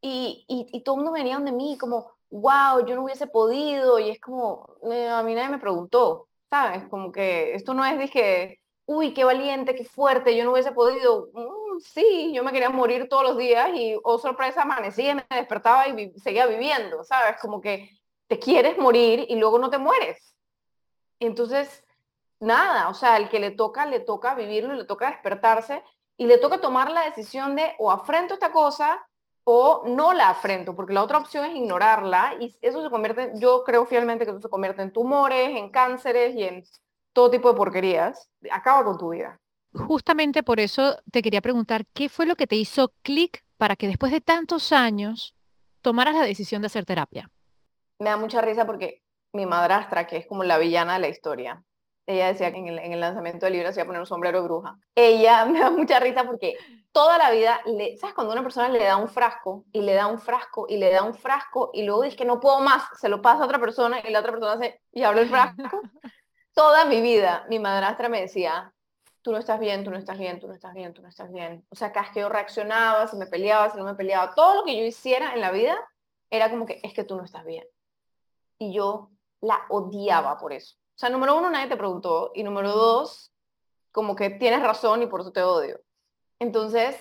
y, 0.01 0.45
y, 0.48 0.83
todo 0.83 0.95
el 0.95 1.04
mundo 1.04 1.12
venía 1.12 1.39
de 1.39 1.51
mí 1.51 1.77
como, 1.77 2.11
wow, 2.30 2.85
yo 2.85 2.95
no 2.95 3.04
hubiese 3.04 3.28
podido, 3.28 3.99
y 3.99 4.11
es 4.11 4.21
como, 4.21 4.76
eh, 4.92 5.09
a 5.09 5.23
mí 5.23 5.33
nadie 5.35 5.49
me 5.49 5.59
preguntó, 5.59 6.28
¿sabes? 6.49 6.87
Como 6.90 7.11
que 7.11 7.56
esto 7.56 7.73
no 7.73 7.83
es, 7.83 7.97
dije, 7.99 8.61
uy, 8.85 9.14
qué 9.14 9.23
valiente, 9.23 9.76
qué 9.76 9.83
fuerte, 9.85 10.37
yo 10.37 10.45
no 10.45 10.52
hubiese 10.54 10.71
podido, 10.71 11.30
sí, 11.79 12.31
yo 12.33 12.43
me 12.43 12.51
quería 12.51 12.69
morir 12.69 13.07
todos 13.09 13.23
los 13.23 13.37
días 13.37 13.69
y, 13.73 13.97
oh 14.03 14.17
sorpresa, 14.17 14.63
amanecía, 14.63 15.15
me 15.15 15.25
despertaba 15.29 15.87
y 15.87 16.11
seguía 16.19 16.45
viviendo, 16.45 17.03
¿sabes? 17.03 17.37
Como 17.41 17.61
que 17.61 17.89
te 18.27 18.39
quieres 18.39 18.77
morir 18.77 19.25
y 19.27 19.35
luego 19.35 19.59
no 19.59 19.69
te 19.69 19.77
mueres. 19.77 20.35
Entonces, 21.19 21.83
nada, 22.39 22.89
o 22.89 22.93
sea, 22.93 23.17
el 23.17 23.29
que 23.29 23.39
le 23.39 23.51
toca, 23.51 23.85
le 23.85 23.99
toca 23.99 24.35
vivirlo, 24.35 24.73
le 24.73 24.85
toca 24.85 25.09
despertarse 25.09 25.83
y 26.17 26.25
le 26.25 26.37
toca 26.37 26.59
tomar 26.59 26.91
la 26.91 27.05
decisión 27.05 27.55
de 27.55 27.73
o 27.79 27.91
afrento 27.91 28.33
esta 28.33 28.51
cosa 28.51 29.07
o 29.43 29.83
no 29.85 30.11
la 30.11 30.29
afrento, 30.29 30.75
porque 30.75 30.93
la 30.93 31.03
otra 31.03 31.19
opción 31.19 31.45
es 31.45 31.55
ignorarla 31.55 32.35
y 32.39 32.57
eso 32.61 32.83
se 32.83 32.89
convierte, 32.89 33.31
yo 33.35 33.63
creo 33.63 33.85
fielmente 33.85 34.25
que 34.25 34.31
eso 34.31 34.41
se 34.41 34.49
convierte 34.49 34.81
en 34.81 34.91
tumores, 34.91 35.49
en 35.55 35.69
cánceres 35.69 36.35
y 36.35 36.43
en 36.43 36.63
todo 37.13 37.31
tipo 37.31 37.49
de 37.49 37.57
porquerías. 37.57 38.29
Acaba 38.51 38.83
con 38.83 38.97
tu 38.97 39.09
vida. 39.09 39.39
Justamente 39.77 40.43
por 40.43 40.59
eso 40.59 40.97
te 41.11 41.21
quería 41.21 41.41
preguntar, 41.41 41.85
¿qué 41.93 42.09
fue 42.09 42.25
lo 42.25 42.35
que 42.35 42.47
te 42.47 42.55
hizo 42.55 42.93
clic 43.01 43.43
para 43.57 43.75
que 43.75 43.87
después 43.87 44.11
de 44.11 44.21
tantos 44.21 44.71
años 44.71 45.35
tomaras 45.81 46.15
la 46.15 46.23
decisión 46.23 46.61
de 46.61 46.67
hacer 46.67 46.85
terapia? 46.85 47.29
Me 47.99 48.09
da 48.09 48.17
mucha 48.17 48.41
risa 48.41 48.65
porque 48.65 49.03
mi 49.33 49.45
madrastra, 49.45 50.07
que 50.07 50.17
es 50.17 50.27
como 50.27 50.43
la 50.43 50.57
villana 50.57 50.93
de 50.93 50.99
la 50.99 51.07
historia, 51.07 51.63
ella 52.07 52.27
decía 52.27 52.51
que 52.53 52.57
en 52.57 52.67
el, 52.67 52.79
en 52.79 52.93
el 52.93 53.01
lanzamiento 53.01 53.45
del 53.45 53.53
libro 53.53 53.71
se 53.71 53.79
iba 53.79 53.83
a 53.83 53.87
poner 53.87 53.99
un 53.99 54.07
sombrero 54.07 54.41
bruja. 54.43 54.77
Ella 54.95 55.45
me 55.51 55.59
da 55.59 55.69
mucha 55.69 55.99
risa 55.99 56.23
porque 56.23 56.55
toda 56.91 57.17
la 57.17 57.31
vida, 57.31 57.59
le, 57.65 57.97
¿sabes? 57.97 58.15
Cuando 58.15 58.33
una 58.33 58.43
persona 58.43 58.69
le 58.69 58.83
da 58.83 58.95
un 58.97 59.09
frasco 59.09 59.65
y 59.73 59.81
le 59.81 59.93
da 59.93 60.07
un 60.07 60.17
frasco 60.17 60.65
y 60.69 60.77
le 60.77 60.89
da 60.89 61.03
un 61.03 61.13
frasco 61.13 61.69
y 61.73 61.83
luego 61.83 62.03
dice 62.03 62.15
que 62.15 62.25
no 62.25 62.39
puedo 62.39 62.61
más, 62.61 62.83
se 62.99 63.09
lo 63.09 63.21
pasa 63.21 63.43
a 63.43 63.45
otra 63.45 63.59
persona 63.59 63.99
y 63.99 64.11
la 64.11 64.19
otra 64.19 64.31
persona 64.31 64.53
hace 64.53 64.81
y 64.91 65.03
habla 65.03 65.21
el 65.21 65.29
frasco. 65.29 65.63
toda 66.53 66.85
mi 66.85 67.01
vida, 67.01 67.45
mi 67.49 67.59
madrastra 67.59 68.09
me 68.09 68.21
decía, 68.21 68.73
tú 69.27 69.33
no 69.33 69.39
estás 69.39 69.59
bien, 69.59 69.83
tú 69.83 69.91
no 69.91 69.97
estás 69.97 70.17
bien, 70.17 70.39
tú 70.39 70.47
no 70.47 70.53
estás 70.53 70.73
bien, 70.73 70.93
tú 70.93 71.01
no 71.01 71.09
estás 71.09 71.29
bien. 71.29 71.65
O 71.69 71.75
sea, 71.75 71.91
cada 71.91 72.09
que 72.13 72.21
yo 72.21 72.29
reaccionaba, 72.29 73.07
si 73.07 73.17
me 73.17 73.25
peleaba, 73.25 73.69
si 73.69 73.77
no 73.77 73.83
me 73.83 73.93
peleaba, 73.93 74.33
todo 74.33 74.55
lo 74.55 74.63
que 74.63 74.77
yo 74.77 74.85
hiciera 74.85 75.33
en 75.33 75.41
la 75.41 75.51
vida 75.51 75.77
era 76.29 76.49
como 76.49 76.65
que 76.65 76.79
es 76.81 76.93
que 76.93 77.03
tú 77.03 77.17
no 77.17 77.25
estás 77.25 77.43
bien. 77.43 77.65
Y 78.57 78.73
yo 78.73 79.09
la 79.41 79.59
odiaba 79.67 80.37
por 80.37 80.53
eso. 80.53 80.77
O 80.77 80.97
sea, 80.97 81.09
número 81.09 81.37
uno, 81.37 81.49
nadie 81.49 81.67
te 81.67 81.75
preguntó. 81.75 82.31
Y 82.35 82.43
número 82.43 82.71
dos, 82.71 83.33
como 83.91 84.15
que 84.15 84.29
tienes 84.29 84.61
razón 84.61 85.03
y 85.03 85.07
por 85.07 85.19
eso 85.19 85.33
te 85.33 85.43
odio. 85.43 85.81
Entonces, 86.39 86.95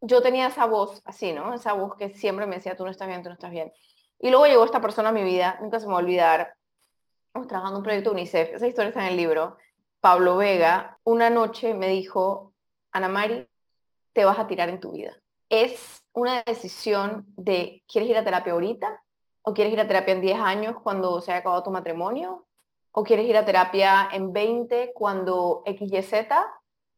yo 0.00 0.22
tenía 0.22 0.46
esa 0.46 0.64
voz 0.64 1.02
así, 1.04 1.34
¿no? 1.34 1.52
Esa 1.52 1.74
voz 1.74 1.94
que 1.96 2.08
siempre 2.14 2.46
me 2.46 2.56
decía, 2.56 2.74
tú 2.74 2.86
no 2.86 2.90
estás 2.90 3.06
bien, 3.06 3.22
tú 3.22 3.28
no 3.28 3.34
estás 3.34 3.50
bien. 3.50 3.70
Y 4.18 4.30
luego 4.30 4.46
llegó 4.46 4.64
esta 4.64 4.80
persona 4.80 5.10
a 5.10 5.12
mi 5.12 5.24
vida, 5.24 5.58
nunca 5.60 5.78
se 5.78 5.84
me 5.84 5.92
va 5.92 5.98
a 5.98 6.02
olvidar, 6.02 6.56
estamos 7.26 7.48
trabajando 7.48 7.80
un 7.80 7.84
proyecto 7.84 8.12
UNICEF, 8.12 8.54
esa 8.54 8.66
historia 8.66 8.88
está 8.88 9.02
en 9.02 9.08
el 9.08 9.18
libro, 9.18 9.58
Pablo 10.06 10.36
Vega, 10.36 11.00
una 11.02 11.30
noche 11.30 11.74
me 11.74 11.88
dijo, 11.88 12.52
Ana 12.92 13.08
Mari, 13.08 13.48
te 14.12 14.24
vas 14.24 14.38
a 14.38 14.46
tirar 14.46 14.68
en 14.68 14.78
tu 14.78 14.92
vida. 14.92 15.16
Es 15.48 16.04
una 16.12 16.44
decisión 16.44 17.24
de, 17.36 17.82
¿quieres 17.88 18.08
ir 18.10 18.16
a 18.16 18.22
terapia 18.22 18.52
ahorita? 18.52 19.02
¿O 19.42 19.52
quieres 19.52 19.72
ir 19.72 19.80
a 19.80 19.88
terapia 19.88 20.14
en 20.14 20.20
10 20.20 20.38
años 20.38 20.76
cuando 20.80 21.20
se 21.20 21.32
haya 21.32 21.40
acabado 21.40 21.64
tu 21.64 21.72
matrimonio? 21.72 22.46
¿O 22.92 23.02
quieres 23.02 23.26
ir 23.26 23.36
a 23.36 23.44
terapia 23.44 24.08
en 24.12 24.32
20 24.32 24.92
cuando 24.94 25.64
XYZ? 25.66 26.12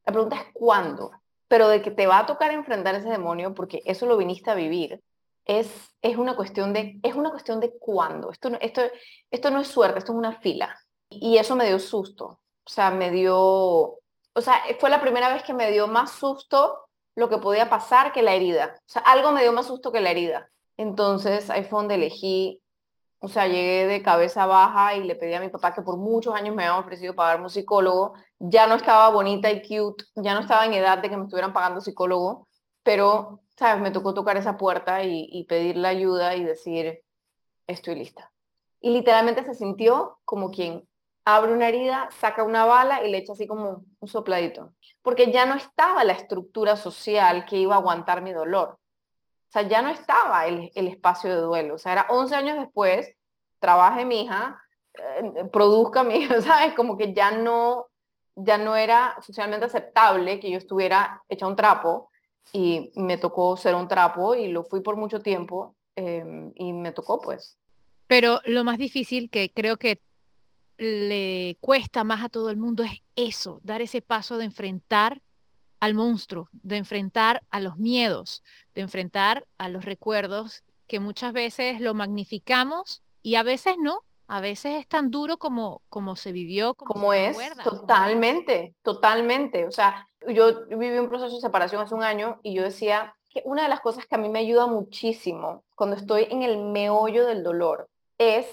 La 0.04 0.12
pregunta 0.12 0.36
es 0.36 0.44
¿cuándo? 0.52 1.12
Pero 1.48 1.70
de 1.70 1.80
que 1.80 1.90
te 1.90 2.06
va 2.06 2.18
a 2.18 2.26
tocar 2.26 2.50
enfrentar 2.50 2.94
ese 2.94 3.08
demonio, 3.08 3.54
porque 3.54 3.80
eso 3.86 4.04
lo 4.04 4.18
viniste 4.18 4.50
a 4.50 4.54
vivir, 4.54 5.02
es, 5.46 5.96
es, 6.02 6.18
una, 6.18 6.36
cuestión 6.36 6.74
de, 6.74 7.00
es 7.02 7.14
una 7.14 7.30
cuestión 7.30 7.58
de 7.58 7.72
cuándo. 7.78 8.30
Esto, 8.30 8.50
esto, 8.60 8.82
esto 9.30 9.50
no 9.50 9.60
es 9.60 9.68
suerte, 9.68 9.98
esto 9.98 10.12
es 10.12 10.18
una 10.18 10.38
fila. 10.42 10.78
Y 11.08 11.38
eso 11.38 11.56
me 11.56 11.66
dio 11.66 11.78
susto. 11.78 12.40
O 12.68 12.70
sea, 12.70 12.90
me 12.90 13.10
dio, 13.10 13.34
o 13.36 14.40
sea, 14.42 14.60
fue 14.78 14.90
la 14.90 15.00
primera 15.00 15.32
vez 15.32 15.42
que 15.42 15.54
me 15.54 15.70
dio 15.70 15.88
más 15.88 16.12
susto 16.12 16.88
lo 17.14 17.30
que 17.30 17.38
podía 17.38 17.70
pasar 17.70 18.12
que 18.12 18.22
la 18.22 18.34
herida. 18.34 18.74
O 18.80 18.82
sea, 18.84 19.02
algo 19.02 19.32
me 19.32 19.40
dio 19.40 19.54
más 19.54 19.66
susto 19.66 19.90
que 19.90 20.02
la 20.02 20.10
herida. 20.10 20.50
Entonces 20.76 21.48
ahí 21.48 21.64
fue 21.64 21.78
donde 21.80 21.94
elegí, 21.94 22.62
o 23.20 23.28
sea, 23.28 23.48
llegué 23.48 23.86
de 23.86 24.02
cabeza 24.02 24.46
baja 24.46 24.94
y 24.96 25.04
le 25.04 25.16
pedí 25.16 25.34
a 25.34 25.40
mi 25.40 25.48
papá 25.48 25.74
que 25.74 25.82
por 25.82 25.96
muchos 25.96 26.34
años 26.34 26.54
me 26.54 26.64
había 26.66 26.78
ofrecido 26.78 27.14
pagarme 27.14 27.44
un 27.44 27.50
psicólogo. 27.50 28.14
Ya 28.38 28.66
no 28.66 28.74
estaba 28.74 29.08
bonita 29.10 29.50
y 29.50 29.62
cute, 29.62 30.04
ya 30.16 30.34
no 30.34 30.40
estaba 30.40 30.66
en 30.66 30.74
edad 30.74 30.98
de 30.98 31.10
que 31.10 31.16
me 31.16 31.24
estuvieran 31.24 31.52
pagando 31.54 31.80
psicólogo, 31.80 32.48
pero, 32.82 33.40
¿sabes? 33.56 33.80
Me 33.82 33.90
tocó 33.90 34.14
tocar 34.14 34.36
esa 34.36 34.56
puerta 34.58 35.02
y, 35.04 35.26
y 35.32 35.44
pedir 35.44 35.76
la 35.78 35.88
ayuda 35.88 36.36
y 36.36 36.44
decir, 36.44 37.02
estoy 37.66 37.96
lista. 37.96 38.30
Y 38.80 38.90
literalmente 38.90 39.42
se 39.44 39.54
sintió 39.54 40.18
como 40.24 40.50
quien 40.50 40.87
abre 41.36 41.52
una 41.52 41.68
herida, 41.68 42.08
saca 42.18 42.42
una 42.42 42.64
bala 42.64 43.04
y 43.04 43.10
le 43.10 43.18
echa 43.18 43.34
así 43.34 43.46
como 43.46 43.84
un 44.00 44.08
sopladito. 44.08 44.72
Porque 45.02 45.30
ya 45.30 45.44
no 45.44 45.56
estaba 45.56 46.02
la 46.02 46.14
estructura 46.14 46.74
social 46.74 47.44
que 47.44 47.58
iba 47.58 47.74
a 47.74 47.78
aguantar 47.78 48.22
mi 48.22 48.32
dolor. 48.32 48.78
O 49.48 49.50
sea, 49.50 49.62
ya 49.62 49.82
no 49.82 49.90
estaba 49.90 50.46
el, 50.46 50.70
espacio 50.74 51.28
de 51.28 51.42
duelo. 51.42 51.74
O 51.74 51.78
sea, 51.78 51.92
era 51.92 52.06
11 52.08 52.34
años 52.34 52.58
después, 52.58 53.14
trabaje 53.58 54.06
mi 54.06 54.22
hija, 54.22 54.58
eh, 54.94 55.44
produzca 55.52 56.02
mi 56.02 56.16
hija, 56.16 56.40
¿sabes? 56.40 56.72
Como 56.72 56.96
que 56.96 57.12
ya 57.12 57.30
no, 57.30 57.88
ya 58.34 58.56
no 58.56 58.74
era 58.74 59.14
socialmente 59.20 59.66
aceptable 59.66 60.40
que 60.40 60.50
yo 60.50 60.56
estuviera 60.56 61.22
hecha 61.28 61.46
un 61.46 61.56
trapo 61.56 62.10
y 62.54 62.90
me 62.96 63.18
tocó 63.18 63.54
ser 63.58 63.74
un 63.74 63.86
trapo 63.86 64.34
y 64.34 64.48
lo 64.48 64.64
fui 64.64 64.80
por 64.80 64.96
mucho 64.96 65.20
tiempo 65.20 65.76
em, 65.94 66.52
y 66.54 66.72
me 66.72 66.92
tocó 66.92 67.20
pues. 67.20 67.58
Pero 68.06 68.40
lo 68.46 68.64
más 68.64 68.78
difícil 68.78 69.28
que 69.28 69.52
creo 69.52 69.76
que 69.76 70.00
le 70.78 71.58
cuesta 71.60 72.04
más 72.04 72.24
a 72.24 72.28
todo 72.28 72.50
el 72.50 72.56
mundo 72.56 72.84
es 72.84 73.02
eso, 73.16 73.60
dar 73.64 73.82
ese 73.82 74.00
paso 74.00 74.38
de 74.38 74.44
enfrentar 74.44 75.20
al 75.80 75.94
monstruo, 75.94 76.48
de 76.52 76.76
enfrentar 76.76 77.42
a 77.50 77.60
los 77.60 77.76
miedos, 77.76 78.42
de 78.74 78.82
enfrentar 78.82 79.46
a 79.58 79.68
los 79.68 79.84
recuerdos 79.84 80.62
que 80.86 81.00
muchas 81.00 81.32
veces 81.32 81.80
lo 81.80 81.94
magnificamos 81.94 83.02
y 83.22 83.34
a 83.34 83.42
veces 83.42 83.76
no, 83.78 84.02
a 84.28 84.40
veces 84.40 84.80
es 84.80 84.86
tan 84.86 85.10
duro 85.10 85.38
como, 85.38 85.82
como 85.88 86.16
se 86.16 86.32
vivió. 86.32 86.74
Como, 86.74 87.12
es, 87.12 87.36
totalmente, 87.62 88.74
totalmente. 88.82 89.66
O 89.66 89.72
sea, 89.72 90.08
yo 90.26 90.66
viví 90.66 90.98
un 90.98 91.08
proceso 91.08 91.34
de 91.34 91.40
separación 91.40 91.82
hace 91.82 91.94
un 91.94 92.02
año 92.02 92.40
y 92.42 92.54
yo 92.54 92.62
decía 92.62 93.14
que 93.30 93.42
una 93.44 93.62
de 93.62 93.68
las 93.68 93.80
cosas 93.80 94.06
que 94.06 94.14
a 94.14 94.18
mí 94.18 94.28
me 94.28 94.40
ayuda 94.40 94.66
muchísimo 94.66 95.64
cuando 95.74 95.96
estoy 95.96 96.26
en 96.30 96.42
el 96.42 96.58
meollo 96.58 97.26
del 97.26 97.42
dolor 97.42 97.88
es 98.16 98.46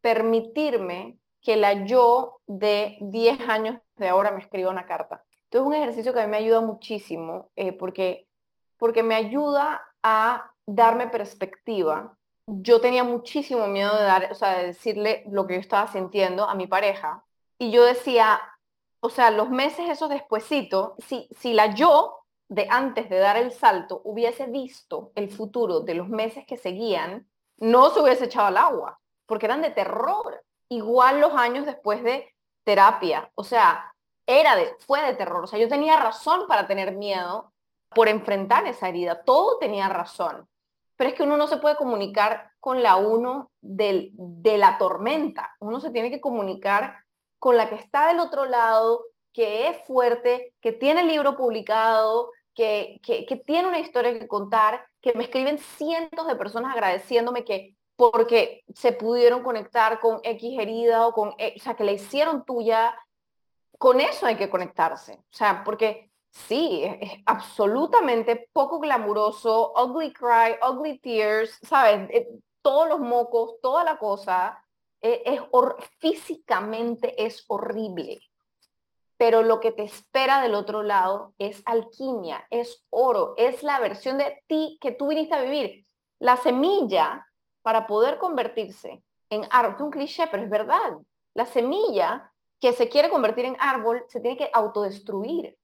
permitirme 0.00 1.18
que 1.48 1.56
la 1.56 1.86
yo 1.86 2.42
de 2.46 2.98
10 3.00 3.48
años 3.48 3.80
de 3.96 4.10
ahora 4.10 4.32
me 4.32 4.40
escriba 4.40 4.70
una 4.70 4.84
carta. 4.84 5.24
Entonces 5.44 5.62
es 5.62 5.66
un 5.66 5.72
ejercicio 5.72 6.12
que 6.12 6.20
a 6.20 6.24
mí 6.26 6.30
me 6.30 6.36
ayuda 6.36 6.60
muchísimo 6.60 7.48
eh, 7.56 7.72
porque, 7.72 8.28
porque 8.76 9.02
me 9.02 9.14
ayuda 9.14 9.80
a 10.02 10.52
darme 10.66 11.08
perspectiva. 11.08 12.18
Yo 12.48 12.82
tenía 12.82 13.02
muchísimo 13.02 13.66
miedo 13.66 13.96
de, 13.96 14.02
dar, 14.02 14.28
o 14.30 14.34
sea, 14.34 14.58
de 14.58 14.66
decirle 14.66 15.24
lo 15.30 15.46
que 15.46 15.54
yo 15.54 15.60
estaba 15.60 15.90
sintiendo 15.90 16.44
a 16.44 16.54
mi 16.54 16.66
pareja 16.66 17.24
y 17.56 17.70
yo 17.70 17.82
decía, 17.82 18.38
o 19.00 19.08
sea, 19.08 19.30
los 19.30 19.48
meses 19.48 19.88
esos 19.88 20.10
despuesito, 20.10 20.96
si, 20.98 21.30
si 21.30 21.54
la 21.54 21.74
yo 21.74 22.26
de 22.50 22.66
antes 22.68 23.08
de 23.08 23.16
dar 23.16 23.38
el 23.38 23.52
salto 23.52 24.02
hubiese 24.04 24.48
visto 24.48 25.12
el 25.14 25.30
futuro 25.30 25.80
de 25.80 25.94
los 25.94 26.10
meses 26.10 26.44
que 26.44 26.58
seguían, 26.58 27.26
no 27.56 27.88
se 27.88 28.02
hubiese 28.02 28.26
echado 28.26 28.48
al 28.48 28.58
agua, 28.58 29.00
porque 29.24 29.46
eran 29.46 29.62
de 29.62 29.70
terror 29.70 30.44
igual 30.68 31.20
los 31.20 31.34
años 31.34 31.66
después 31.66 32.02
de 32.02 32.34
terapia. 32.64 33.30
O 33.34 33.44
sea, 33.44 33.94
era 34.26 34.56
de, 34.56 34.74
fue 34.80 35.02
de 35.02 35.14
terror. 35.14 35.44
O 35.44 35.46
sea, 35.46 35.58
yo 35.58 35.68
tenía 35.68 35.96
razón 35.98 36.46
para 36.46 36.66
tener 36.66 36.96
miedo 36.96 37.52
por 37.90 38.08
enfrentar 38.08 38.66
esa 38.66 38.88
herida. 38.88 39.22
Todo 39.24 39.58
tenía 39.58 39.88
razón. 39.88 40.46
Pero 40.96 41.10
es 41.10 41.16
que 41.16 41.22
uno 41.22 41.36
no 41.36 41.46
se 41.46 41.58
puede 41.58 41.76
comunicar 41.76 42.50
con 42.60 42.82
la 42.82 42.96
uno 42.96 43.50
del, 43.60 44.10
de 44.12 44.58
la 44.58 44.76
tormenta. 44.78 45.54
Uno 45.60 45.80
se 45.80 45.90
tiene 45.90 46.10
que 46.10 46.20
comunicar 46.20 47.04
con 47.38 47.56
la 47.56 47.68
que 47.68 47.76
está 47.76 48.08
del 48.08 48.18
otro 48.18 48.44
lado, 48.44 49.04
que 49.32 49.68
es 49.68 49.86
fuerte, 49.86 50.52
que 50.60 50.72
tiene 50.72 51.02
el 51.02 51.08
libro 51.08 51.36
publicado, 51.36 52.32
que, 52.54 53.00
que, 53.02 53.24
que 53.24 53.36
tiene 53.36 53.68
una 53.68 53.78
historia 53.78 54.18
que 54.18 54.26
contar, 54.26 54.84
que 55.00 55.14
me 55.14 55.22
escriben 55.22 55.58
cientos 55.58 56.26
de 56.26 56.34
personas 56.34 56.74
agradeciéndome 56.74 57.44
que 57.44 57.76
porque 57.98 58.62
se 58.72 58.92
pudieron 58.92 59.42
conectar 59.42 59.98
con 59.98 60.20
X 60.22 60.56
herida 60.56 61.04
o 61.04 61.12
con, 61.12 61.30
o 61.30 61.60
sea, 61.60 61.74
que 61.74 61.82
la 61.82 61.90
hicieron 61.90 62.44
tuya, 62.44 62.94
con 63.76 64.00
eso 64.00 64.24
hay 64.24 64.36
que 64.36 64.48
conectarse. 64.48 65.14
O 65.14 65.36
sea, 65.36 65.64
porque 65.64 66.08
sí, 66.30 66.84
es, 66.84 67.14
absolutamente 67.26 68.48
poco 68.52 68.78
glamuroso, 68.78 69.72
ugly 69.76 70.12
cry, 70.12 70.54
ugly 70.64 71.00
tears, 71.00 71.58
¿sabes? 71.60 72.08
Eh, 72.10 72.28
todos 72.62 72.88
los 72.88 73.00
mocos, 73.00 73.60
toda 73.60 73.82
la 73.82 73.98
cosa, 73.98 74.64
eh, 75.00 75.22
es 75.24 75.40
físicamente 75.98 77.26
es 77.26 77.44
horrible. 77.48 78.20
Pero 79.16 79.42
lo 79.42 79.58
que 79.58 79.72
te 79.72 79.82
espera 79.82 80.40
del 80.40 80.54
otro 80.54 80.84
lado 80.84 81.34
es 81.38 81.62
alquimia, 81.66 82.46
es 82.50 82.86
oro, 82.90 83.34
es 83.36 83.64
la 83.64 83.80
versión 83.80 84.18
de 84.18 84.40
ti 84.46 84.78
que 84.80 84.92
tú 84.92 85.08
viniste 85.08 85.34
a 85.34 85.42
vivir. 85.42 85.84
La 86.20 86.36
semilla 86.36 87.27
para 87.68 87.86
poder 87.86 88.16
convertirse 88.16 89.02
en 89.28 89.46
árbol. 89.50 89.74
Es 89.74 89.80
un 89.82 89.90
cliché, 89.90 90.26
pero 90.28 90.42
es 90.42 90.48
verdad. 90.48 90.96
La 91.34 91.44
semilla 91.44 92.32
que 92.58 92.72
se 92.72 92.88
quiere 92.88 93.10
convertir 93.10 93.44
en 93.44 93.58
árbol 93.60 94.06
se 94.08 94.20
tiene 94.20 94.38
que 94.38 94.48
autodestruir. 94.54 95.54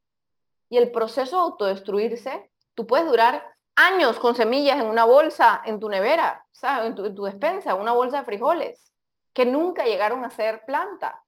Y 0.69 0.77
el 0.77 0.93
proceso 0.93 1.37
de 1.37 1.43
autodestruirse, 1.45 2.51
tú 2.75 2.87
puedes 2.87 3.07
durar 3.07 3.43
años 3.75 4.19
con 4.19 4.35
semillas 4.35 4.79
en 4.79 4.87
una 4.87 5.07
bolsa, 5.07 5.63
en 5.65 5.81
tu 5.81 5.89
nevera, 5.89 6.45
¿sabes? 6.53 6.89
En, 6.89 6.95
tu, 6.95 7.07
en 7.07 7.15
tu 7.15 7.25
despensa, 7.25 7.75
una 7.75 7.93
bolsa 7.93 8.19
de 8.19 8.27
frijoles, 8.27 8.93
que 9.33 9.47
nunca 9.47 9.87
llegaron 9.87 10.27
a 10.27 10.31
ser 10.31 10.63
planta. 10.67 11.25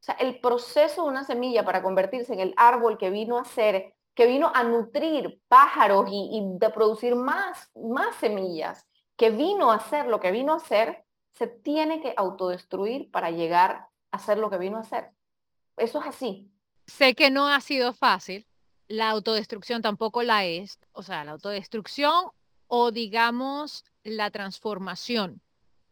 O 0.00 0.02
sea, 0.02 0.14
el 0.14 0.40
proceso 0.40 1.02
de 1.02 1.10
una 1.10 1.24
semilla 1.24 1.62
para 1.62 1.82
convertirse 1.82 2.32
en 2.32 2.40
el 2.40 2.54
árbol 2.56 2.96
que 2.96 3.10
vino 3.10 3.36
a 3.36 3.44
ser, 3.44 3.94
que 4.14 4.24
vino 4.24 4.50
a 4.54 4.64
nutrir 4.64 5.42
pájaros 5.46 6.06
y, 6.08 6.38
y 6.38 6.58
de 6.58 6.70
producir 6.70 7.14
más, 7.16 7.70
más 7.74 8.16
semillas, 8.16 8.86
que 9.16 9.30
vino 9.30 9.72
a 9.72 9.76
hacer 9.76 10.06
lo 10.06 10.20
que 10.20 10.30
vino 10.30 10.52
a 10.52 10.56
hacer, 10.56 11.04
se 11.32 11.46
tiene 11.46 12.00
que 12.00 12.14
autodestruir 12.16 13.10
para 13.10 13.30
llegar 13.30 13.88
a 14.10 14.16
hacer 14.16 14.38
lo 14.38 14.50
que 14.50 14.58
vino 14.58 14.78
a 14.78 14.80
hacer. 14.80 15.10
Eso 15.76 16.00
es 16.00 16.06
así. 16.06 16.50
Sé 16.86 17.14
que 17.14 17.30
no 17.30 17.48
ha 17.48 17.60
sido 17.60 17.92
fácil, 17.92 18.46
la 18.88 19.10
autodestrucción 19.10 19.82
tampoco 19.82 20.22
la 20.22 20.44
es, 20.44 20.78
o 20.92 21.02
sea, 21.02 21.24
la 21.24 21.32
autodestrucción 21.32 22.30
o 22.68 22.90
digamos 22.90 23.84
la 24.04 24.30
transformación 24.30 25.42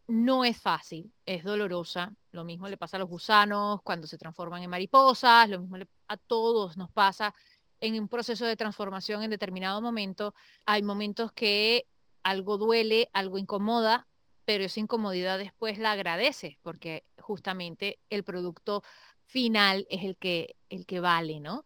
no 0.07 0.45
es 0.45 0.59
fácil, 0.61 1.11
es 1.25 1.43
dolorosa. 1.43 2.13
Lo 2.31 2.43
mismo 2.43 2.69
le 2.69 2.77
pasa 2.77 2.97
a 2.97 2.99
los 2.99 3.09
gusanos 3.09 3.81
cuando 3.81 4.07
se 4.07 4.17
transforman 4.17 4.61
en 4.61 4.69
mariposas, 4.69 5.49
lo 5.49 5.59
mismo 5.59 5.77
a 6.07 6.17
todos 6.17 6.77
nos 6.77 6.91
pasa 6.91 7.33
en 7.79 7.99
un 7.99 8.07
proceso 8.07 8.45
de 8.45 8.55
transformación 8.55 9.23
en 9.23 9.29
determinado 9.29 9.81
momento. 9.81 10.33
Hay 10.65 10.83
momentos 10.83 11.31
que 11.31 11.87
algo 12.25 12.57
duele, 12.57 13.09
algo 13.13 13.37
incomoda, 13.37 14.07
pero 14.45 14.63
esa 14.63 14.79
incomodidad 14.79 15.37
después 15.37 15.77
la 15.77 15.91
agradeces 15.91 16.57
porque 16.63 17.05
justamente 17.19 17.99
el 18.09 18.23
producto 18.23 18.83
final 19.27 19.85
es 19.89 20.03
el 20.03 20.17
que, 20.17 20.55
el 20.69 20.85
que 20.87 20.99
vale, 20.99 21.39
¿no? 21.39 21.63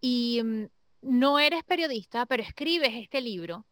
Y 0.00 0.40
mm, 0.42 0.64
no 1.02 1.38
eres 1.38 1.64
periodista, 1.64 2.24
pero 2.24 2.42
escribes 2.42 2.92
este 2.94 3.20
libro. 3.20 3.66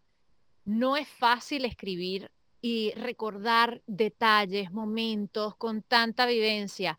No 0.64 0.98
es 0.98 1.08
fácil 1.08 1.64
escribir 1.64 2.30
y 2.60 2.92
recordar 2.92 3.82
detalles, 3.86 4.70
momentos 4.70 5.56
con 5.56 5.82
tanta 5.82 6.26
vivencia. 6.26 6.98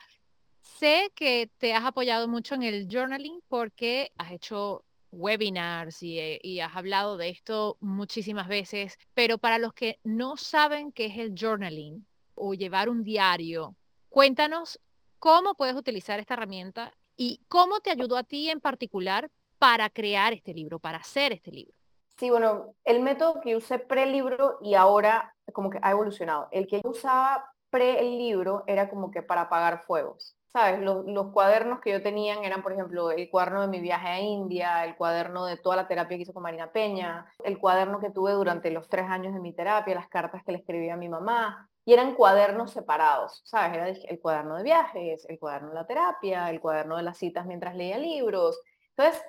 Sé 0.61 1.11
que 1.15 1.51
te 1.59 1.75
has 1.75 1.85
apoyado 1.85 2.27
mucho 2.27 2.55
en 2.55 2.63
el 2.63 2.87
journaling 2.89 3.41
porque 3.47 4.11
has 4.17 4.31
hecho 4.31 4.83
webinars 5.11 6.03
y, 6.03 6.39
y, 6.41 6.59
has 6.59 6.75
hablado 6.75 7.17
de 7.17 7.29
esto 7.29 7.77
muchísimas 7.79 8.47
veces, 8.47 8.97
pero 9.13 9.37
para 9.37 9.57
los 9.57 9.73
que 9.73 9.99
no 10.03 10.37
saben 10.37 10.91
qué 10.91 11.05
es 11.07 11.17
el 11.17 11.33
journaling 11.35 12.05
o 12.35 12.53
llevar 12.53 12.89
un 12.89 13.03
diario, 13.03 13.75
cuéntanos 14.09 14.79
cómo 15.19 15.55
puedes 15.55 15.75
utilizar 15.75 16.19
esta 16.19 16.35
herramienta 16.35 16.93
y 17.17 17.41
cómo 17.47 17.79
te 17.79 17.91
ayudó 17.91 18.17
a 18.17 18.23
ti 18.23 18.49
en 18.49 18.61
particular 18.61 19.29
para 19.57 19.89
crear 19.89 20.33
este 20.33 20.53
libro, 20.53 20.79
para 20.79 20.99
hacer 20.99 21.33
este 21.33 21.51
libro. 21.51 21.73
Sí, 22.17 22.29
bueno, 22.29 22.75
el 22.83 23.01
método 23.01 23.39
que 23.41 23.55
usé 23.55 23.79
pre-libro 23.79 24.57
y 24.61 24.75
ahora 24.75 25.35
como 25.53 25.69
que 25.69 25.79
ha 25.81 25.91
evolucionado. 25.91 26.47
El 26.51 26.67
que 26.67 26.81
yo 26.83 26.89
usaba 26.89 27.45
pre-libro 27.69 28.63
era 28.67 28.89
como 28.89 29.11
que 29.11 29.21
para 29.21 29.41
apagar 29.41 29.83
fuegos. 29.83 30.35
¿Sabes? 30.51 30.79
Los, 30.81 31.05
los, 31.05 31.31
cuadernos 31.31 31.79
que 31.79 31.91
yo 31.91 32.01
tenía 32.01 32.35
eran, 32.41 32.63
por 32.63 32.73
ejemplo, 32.73 33.11
el 33.11 33.29
cuaderno 33.29 33.61
de 33.61 33.67
mi 33.67 33.79
viaje 33.79 34.07
a 34.07 34.19
India, 34.19 34.83
el 34.83 34.95
cuaderno 34.95 35.45
de 35.45 35.57
toda 35.57 35.75
la 35.75 35.87
terapia 35.87 36.17
que 36.17 36.23
hice 36.23 36.33
con 36.33 36.41
Marina 36.41 36.71
Peña, 36.71 37.31
el 37.43 37.59
cuaderno 37.59 37.99
que 37.99 38.09
tuve 38.09 38.31
durante 38.31 38.71
los 38.71 38.89
tres 38.89 39.05
años 39.09 39.33
de 39.33 39.39
mi 39.39 39.53
terapia, 39.53 39.93
las 39.93 40.09
cartas 40.09 40.43
que 40.43 40.51
le 40.51 40.57
escribí 40.57 40.89
a 40.89 40.97
mi 40.97 41.07
mamá, 41.07 41.69
y 41.85 41.93
eran 41.93 42.15
cuadernos 42.15 42.71
separados, 42.71 43.41
¿sabes? 43.45 43.75
Era 43.75 43.87
el 43.89 44.19
cuaderno 44.19 44.57
de 44.57 44.63
viajes, 44.63 45.25
el 45.29 45.39
cuaderno 45.39 45.69
de 45.69 45.75
la 45.75 45.87
terapia, 45.87 46.49
el 46.49 46.59
cuaderno 46.61 46.97
de 46.97 47.03
las 47.03 47.17
citas 47.17 47.45
mientras 47.45 47.75
leía 47.75 47.97
libros. 47.97 48.59
Entonces, 48.95 49.23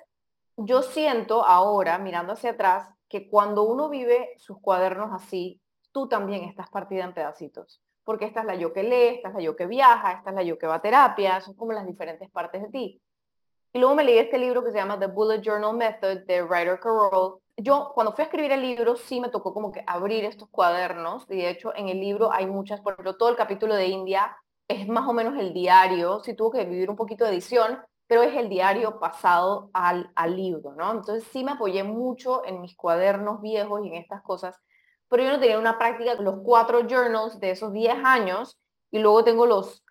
yo 0.57 0.81
siento 0.81 1.45
ahora, 1.45 1.97
mirando 1.97 2.33
hacia 2.33 2.51
atrás, 2.51 2.87
que 3.07 3.29
cuando 3.29 3.63
uno 3.63 3.89
vive 3.89 4.33
sus 4.37 4.59
cuadernos 4.59 5.11
así, 5.11 5.61
tú 5.91 6.07
también 6.07 6.43
estás 6.43 6.69
partida 6.69 7.03
en 7.03 7.13
pedacitos. 7.13 7.81
Porque 8.03 8.25
esta 8.25 8.41
es 8.41 8.45
la 8.45 8.55
yo 8.55 8.73
que 8.73 8.83
lee, 8.83 9.15
esta 9.15 9.29
es 9.29 9.35
la 9.35 9.41
yo 9.41 9.55
que 9.55 9.67
viaja, 9.67 10.13
esta 10.13 10.31
es 10.31 10.35
la 10.35 10.43
yo 10.43 10.57
que 10.57 10.67
va 10.67 10.75
a 10.75 10.81
terapia, 10.81 11.41
son 11.41 11.55
como 11.55 11.73
las 11.73 11.85
diferentes 11.85 12.29
partes 12.31 12.61
de 12.61 12.69
ti. 12.69 13.01
Y 13.73 13.79
luego 13.79 13.95
me 13.95 14.03
leí 14.03 14.17
este 14.17 14.37
libro 14.37 14.63
que 14.63 14.71
se 14.71 14.77
llama 14.77 14.99
The 14.99 15.07
Bullet 15.07 15.41
Journal 15.41 15.75
Method 15.75 16.25
de 16.25 16.41
Ryder 16.41 16.79
Carroll, 16.79 17.41
yo 17.57 17.91
cuando 17.93 18.13
fui 18.13 18.23
a 18.23 18.25
escribir 18.25 18.51
el 18.51 18.61
libro 18.61 18.95
sí 18.95 19.19
me 19.19 19.29
tocó 19.29 19.53
como 19.53 19.71
que 19.71 19.83
abrir 19.85 20.25
estos 20.25 20.49
cuadernos 20.49 21.25
y 21.29 21.37
de 21.37 21.49
hecho 21.49 21.75
en 21.75 21.89
el 21.89 21.99
libro 21.99 22.31
hay 22.31 22.47
muchas, 22.47 22.81
por 22.81 22.93
ejemplo, 22.93 23.17
todo 23.17 23.29
el 23.29 23.35
capítulo 23.35 23.75
de 23.75 23.87
India 23.87 24.35
es 24.67 24.87
más 24.87 25.07
o 25.07 25.13
menos 25.13 25.37
el 25.37 25.53
diario, 25.53 26.21
sí 26.21 26.33
tuvo 26.33 26.51
que 26.51 26.65
vivir 26.65 26.89
un 26.89 26.95
poquito 26.95 27.25
de 27.25 27.31
edición, 27.31 27.79
pero 28.07 28.23
es 28.23 28.35
el 28.35 28.49
diario 28.49 28.99
pasado 28.99 29.69
al, 29.73 30.11
al 30.15 30.35
libro, 30.35 30.73
¿no? 30.73 30.91
Entonces 30.91 31.23
sí 31.31 31.43
me 31.43 31.51
apoyé 31.51 31.83
mucho 31.83 32.45
en 32.45 32.61
mis 32.61 32.75
cuadernos 32.75 33.41
viejos 33.41 33.81
y 33.83 33.89
en 33.89 33.95
estas 33.95 34.21
cosas, 34.21 34.57
pero 35.11 35.23
yo 35.23 35.33
no 35.33 35.39
tenía 35.41 35.59
una 35.59 35.77
práctica, 35.77 36.15
los 36.15 36.39
cuatro 36.41 36.87
journals 36.87 37.37
de 37.41 37.51
esos 37.51 37.73
10 37.73 37.97
años 38.03 38.57
y 38.91 38.99
luego 38.99 39.25
tengo 39.25 39.45
los 39.45 39.83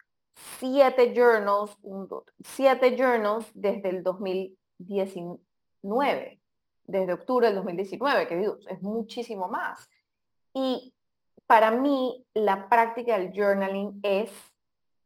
siete 0.58 1.12
journals, 1.14 1.76
siete 2.42 2.96
journals 2.96 3.46
desde 3.52 3.90
el 3.90 4.02
2019 4.02 6.40
desde 6.84 7.12
octubre 7.12 7.46
del 7.46 7.56
2019, 7.56 8.26
que 8.26 8.50
es 8.68 8.82
muchísimo 8.82 9.46
más. 9.46 9.88
Y 10.54 10.94
para 11.46 11.70
mí 11.70 12.24
la 12.34 12.68
práctica 12.68 13.18
del 13.18 13.32
journaling 13.32 14.00
es 14.02 14.30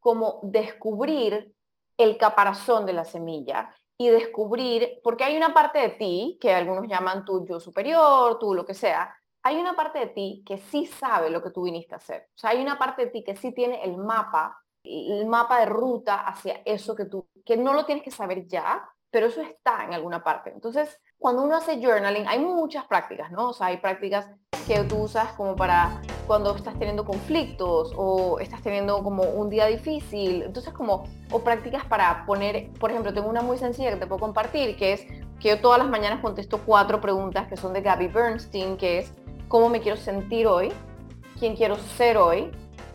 como 0.00 0.40
descubrir 0.42 1.54
el 1.96 2.16
caparazón 2.18 2.86
de 2.86 2.92
la 2.92 3.04
semilla 3.04 3.74
y 3.96 4.08
descubrir, 4.08 5.00
porque 5.02 5.24
hay 5.24 5.36
una 5.36 5.52
parte 5.52 5.80
de 5.80 5.88
ti, 5.90 6.38
que 6.40 6.52
algunos 6.52 6.86
llaman 6.88 7.24
tu 7.24 7.46
yo 7.46 7.60
superior, 7.60 8.38
tú 8.38 8.54
lo 8.54 8.64
que 8.64 8.74
sea, 8.74 9.14
hay 9.44 9.58
una 9.58 9.74
parte 9.74 9.98
de 9.98 10.06
ti 10.06 10.42
que 10.44 10.56
sí 10.56 10.86
sabe 10.86 11.28
lo 11.30 11.42
que 11.42 11.50
tú 11.50 11.64
viniste 11.64 11.94
a 11.94 11.98
hacer. 11.98 12.28
O 12.34 12.38
sea, 12.38 12.50
hay 12.50 12.62
una 12.62 12.78
parte 12.78 13.04
de 13.04 13.10
ti 13.10 13.22
que 13.22 13.36
sí 13.36 13.52
tiene 13.52 13.84
el 13.84 13.98
mapa, 13.98 14.58
el 14.82 15.26
mapa 15.26 15.60
de 15.60 15.66
ruta 15.66 16.26
hacia 16.26 16.62
eso 16.64 16.96
que 16.96 17.04
tú, 17.04 17.28
que 17.44 17.58
no 17.58 17.74
lo 17.74 17.84
tienes 17.84 18.02
que 18.02 18.10
saber 18.10 18.48
ya, 18.48 18.88
pero 19.10 19.26
eso 19.26 19.42
está 19.42 19.84
en 19.84 19.92
alguna 19.92 20.24
parte. 20.24 20.50
Entonces, 20.50 20.98
cuando 21.18 21.42
uno 21.42 21.56
hace 21.56 21.78
journaling, 21.80 22.26
hay 22.26 22.38
muchas 22.38 22.86
prácticas, 22.86 23.30
¿no? 23.30 23.50
O 23.50 23.52
sea, 23.52 23.66
hay 23.66 23.76
prácticas 23.76 24.30
que 24.66 24.82
tú 24.84 25.02
usas 25.02 25.32
como 25.34 25.54
para 25.54 26.00
cuando 26.26 26.56
estás 26.56 26.78
teniendo 26.78 27.04
conflictos 27.04 27.92
o 27.98 28.40
estás 28.40 28.62
teniendo 28.62 29.02
como 29.04 29.24
un 29.24 29.50
día 29.50 29.66
difícil. 29.66 30.42
Entonces, 30.42 30.72
como, 30.72 31.04
o 31.30 31.40
prácticas 31.40 31.84
para 31.84 32.24
poner, 32.24 32.72
por 32.80 32.90
ejemplo, 32.90 33.12
tengo 33.12 33.28
una 33.28 33.42
muy 33.42 33.58
sencilla 33.58 33.90
que 33.90 33.96
te 33.96 34.06
puedo 34.06 34.20
compartir, 34.20 34.74
que 34.78 34.94
es 34.94 35.06
que 35.38 35.50
yo 35.50 35.60
todas 35.60 35.78
las 35.78 35.88
mañanas 35.88 36.20
contesto 36.22 36.62
cuatro 36.64 37.02
preguntas 37.02 37.46
que 37.46 37.58
son 37.58 37.74
de 37.74 37.82
Gabby 37.82 38.08
Bernstein, 38.08 38.78
que 38.78 39.00
es 39.00 39.12
cómo 39.48 39.68
me 39.68 39.80
quiero 39.80 39.96
sentir 39.96 40.46
hoy, 40.46 40.72
quién 41.38 41.56
quiero 41.56 41.76
ser 41.76 42.16
hoy, 42.16 42.50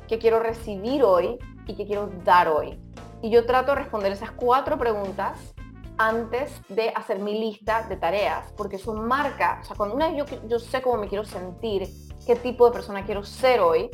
qué 0.08 0.18
quiero 0.18 0.40
recibir 0.40 1.04
hoy 1.04 1.38
y 1.68 1.76
qué 1.76 1.86
quiero 1.86 2.10
dar 2.24 2.48
hoy. 2.48 2.80
Y 3.22 3.30
yo 3.30 3.46
trato 3.46 3.74
de 3.74 3.80
responder 3.80 4.12
esas 4.12 4.32
cuatro 4.32 4.78
preguntas 4.78 5.54
antes 5.98 6.52
de 6.70 6.90
hacer 6.96 7.20
mi 7.20 7.38
lista 7.38 7.84
de 7.84 7.98
tareas, 7.98 8.54
porque 8.56 8.78
eso 8.78 8.94
marca, 8.94 9.60
o 9.62 9.66
sea, 9.66 9.76
cuando 9.76 9.96
una 9.96 10.10
vez 10.10 10.26
yo, 10.48 10.58
sé 10.58 10.82
cómo 10.82 10.98
me 10.98 11.10
quiero 11.10 11.26
sentir, 11.26 11.90
qué 12.26 12.38
tipo 12.38 12.66
de 12.66 12.72
persona 12.72 13.06
quiero 13.06 13.24
ser 13.24 13.60
hoy, 13.60 13.90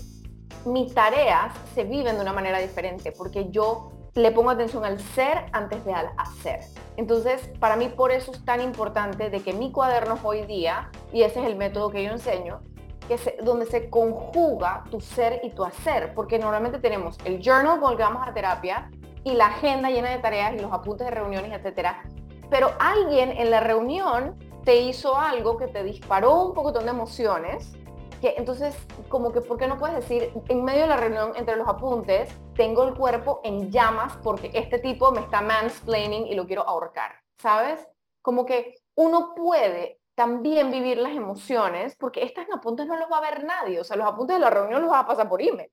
mis 0.66 0.94
tareas 0.94 1.52
se 1.74 1.84
viven 1.84 2.16
de 2.16 2.22
una 2.22 2.32
manera 2.32 2.60
diferente, 2.60 3.12
porque 3.12 3.50
yo 3.50 3.92
le 4.16 4.32
pongo 4.32 4.50
atención 4.50 4.86
al 4.86 4.98
ser 4.98 5.46
antes 5.52 5.84
de 5.84 5.94
al 5.94 6.10
hacer. 6.18 6.62
Entonces, 6.96 7.50
para 7.60 7.76
mí 7.76 7.90
por 7.90 8.12
eso 8.12 8.32
es 8.32 8.46
tan 8.46 8.62
importante 8.62 9.30
de 9.30 9.42
que 9.42 9.52
mi 9.52 9.74
cuaderno 9.74 10.18
hoy 10.24 10.44
día, 10.44 10.90
y 11.12 11.24
ese 11.24 11.42
es 11.42 11.48
el 11.48 11.58
método 11.58 11.90
que 11.90 12.02
yo 12.02 12.12
enseño, 12.12 12.62
que 13.10 13.20
donde 13.44 13.66
se 13.66 13.90
conjuga 13.90 14.86
tu 14.90 15.02
ser 15.02 15.42
y 15.44 15.50
tu 15.50 15.66
hacer, 15.66 16.14
porque 16.16 16.40
normalmente 16.40 16.80
tenemos 16.80 17.18
el 17.26 17.42
journal 17.42 17.78
vamos 17.82 18.26
a 18.26 18.34
terapia, 18.34 18.90
y 19.26 19.34
la 19.34 19.48
agenda 19.48 19.90
llena 19.90 20.12
de 20.12 20.20
tareas 20.20 20.54
y 20.54 20.60
los 20.60 20.72
apuntes 20.72 21.06
de 21.08 21.12
reuniones, 21.12 21.52
etcétera. 21.52 22.04
Pero 22.50 22.72
alguien 22.80 23.32
en 23.32 23.52
la 23.52 23.60
reunión 23.60 24.36
te 24.64 24.78
hizo 24.78 25.18
algo 25.18 25.58
que 25.58 25.68
te 25.68 25.84
disparó 25.84 26.42
un 26.46 26.54
poco 26.54 26.72
de 26.72 26.88
emociones, 26.88 27.74
que 28.22 28.36
entonces 28.38 28.78
como 29.10 29.34
que, 29.34 29.42
¿por 29.42 29.58
qué 29.58 29.68
no 29.68 29.78
puedes 29.78 29.98
decir 29.98 30.32
en 30.48 30.64
medio 30.64 30.84
de 30.84 30.88
la 30.88 30.98
reunión 30.98 31.34
entre 31.36 31.58
los 31.58 31.68
apuntes, 31.68 32.30
tengo 32.56 32.84
el 32.84 32.96
cuerpo 32.96 33.42
en 33.44 33.72
llamas 33.72 34.18
porque 34.24 34.50
este 34.54 34.80
tipo 34.80 35.12
me 35.12 35.22
está 35.22 35.42
mansplaining 35.42 36.28
y 36.28 36.36
lo 36.36 36.48
quiero 36.48 36.68
ahorcar, 36.68 37.12
¿sabes? 37.38 37.86
Como 38.22 38.46
que 38.46 38.76
uno 38.96 39.34
puede 39.36 40.00
también 40.16 40.72
vivir 40.72 40.98
las 40.98 41.14
emociones 41.14 41.96
porque 41.98 42.24
estos 42.24 42.46
apuntes 42.54 42.88
no 42.88 42.98
los 42.98 43.12
va 43.12 43.18
a 43.18 43.30
ver 43.30 43.44
nadie, 43.44 43.80
o 43.80 43.84
sea, 43.84 43.98
los 43.98 44.08
apuntes 44.08 44.38
de 44.38 44.40
la 44.40 44.50
reunión 44.50 44.82
los 44.82 44.90
vas 44.90 45.04
a 45.04 45.08
pasar 45.08 45.30
por 45.30 45.42
email. 45.42 45.70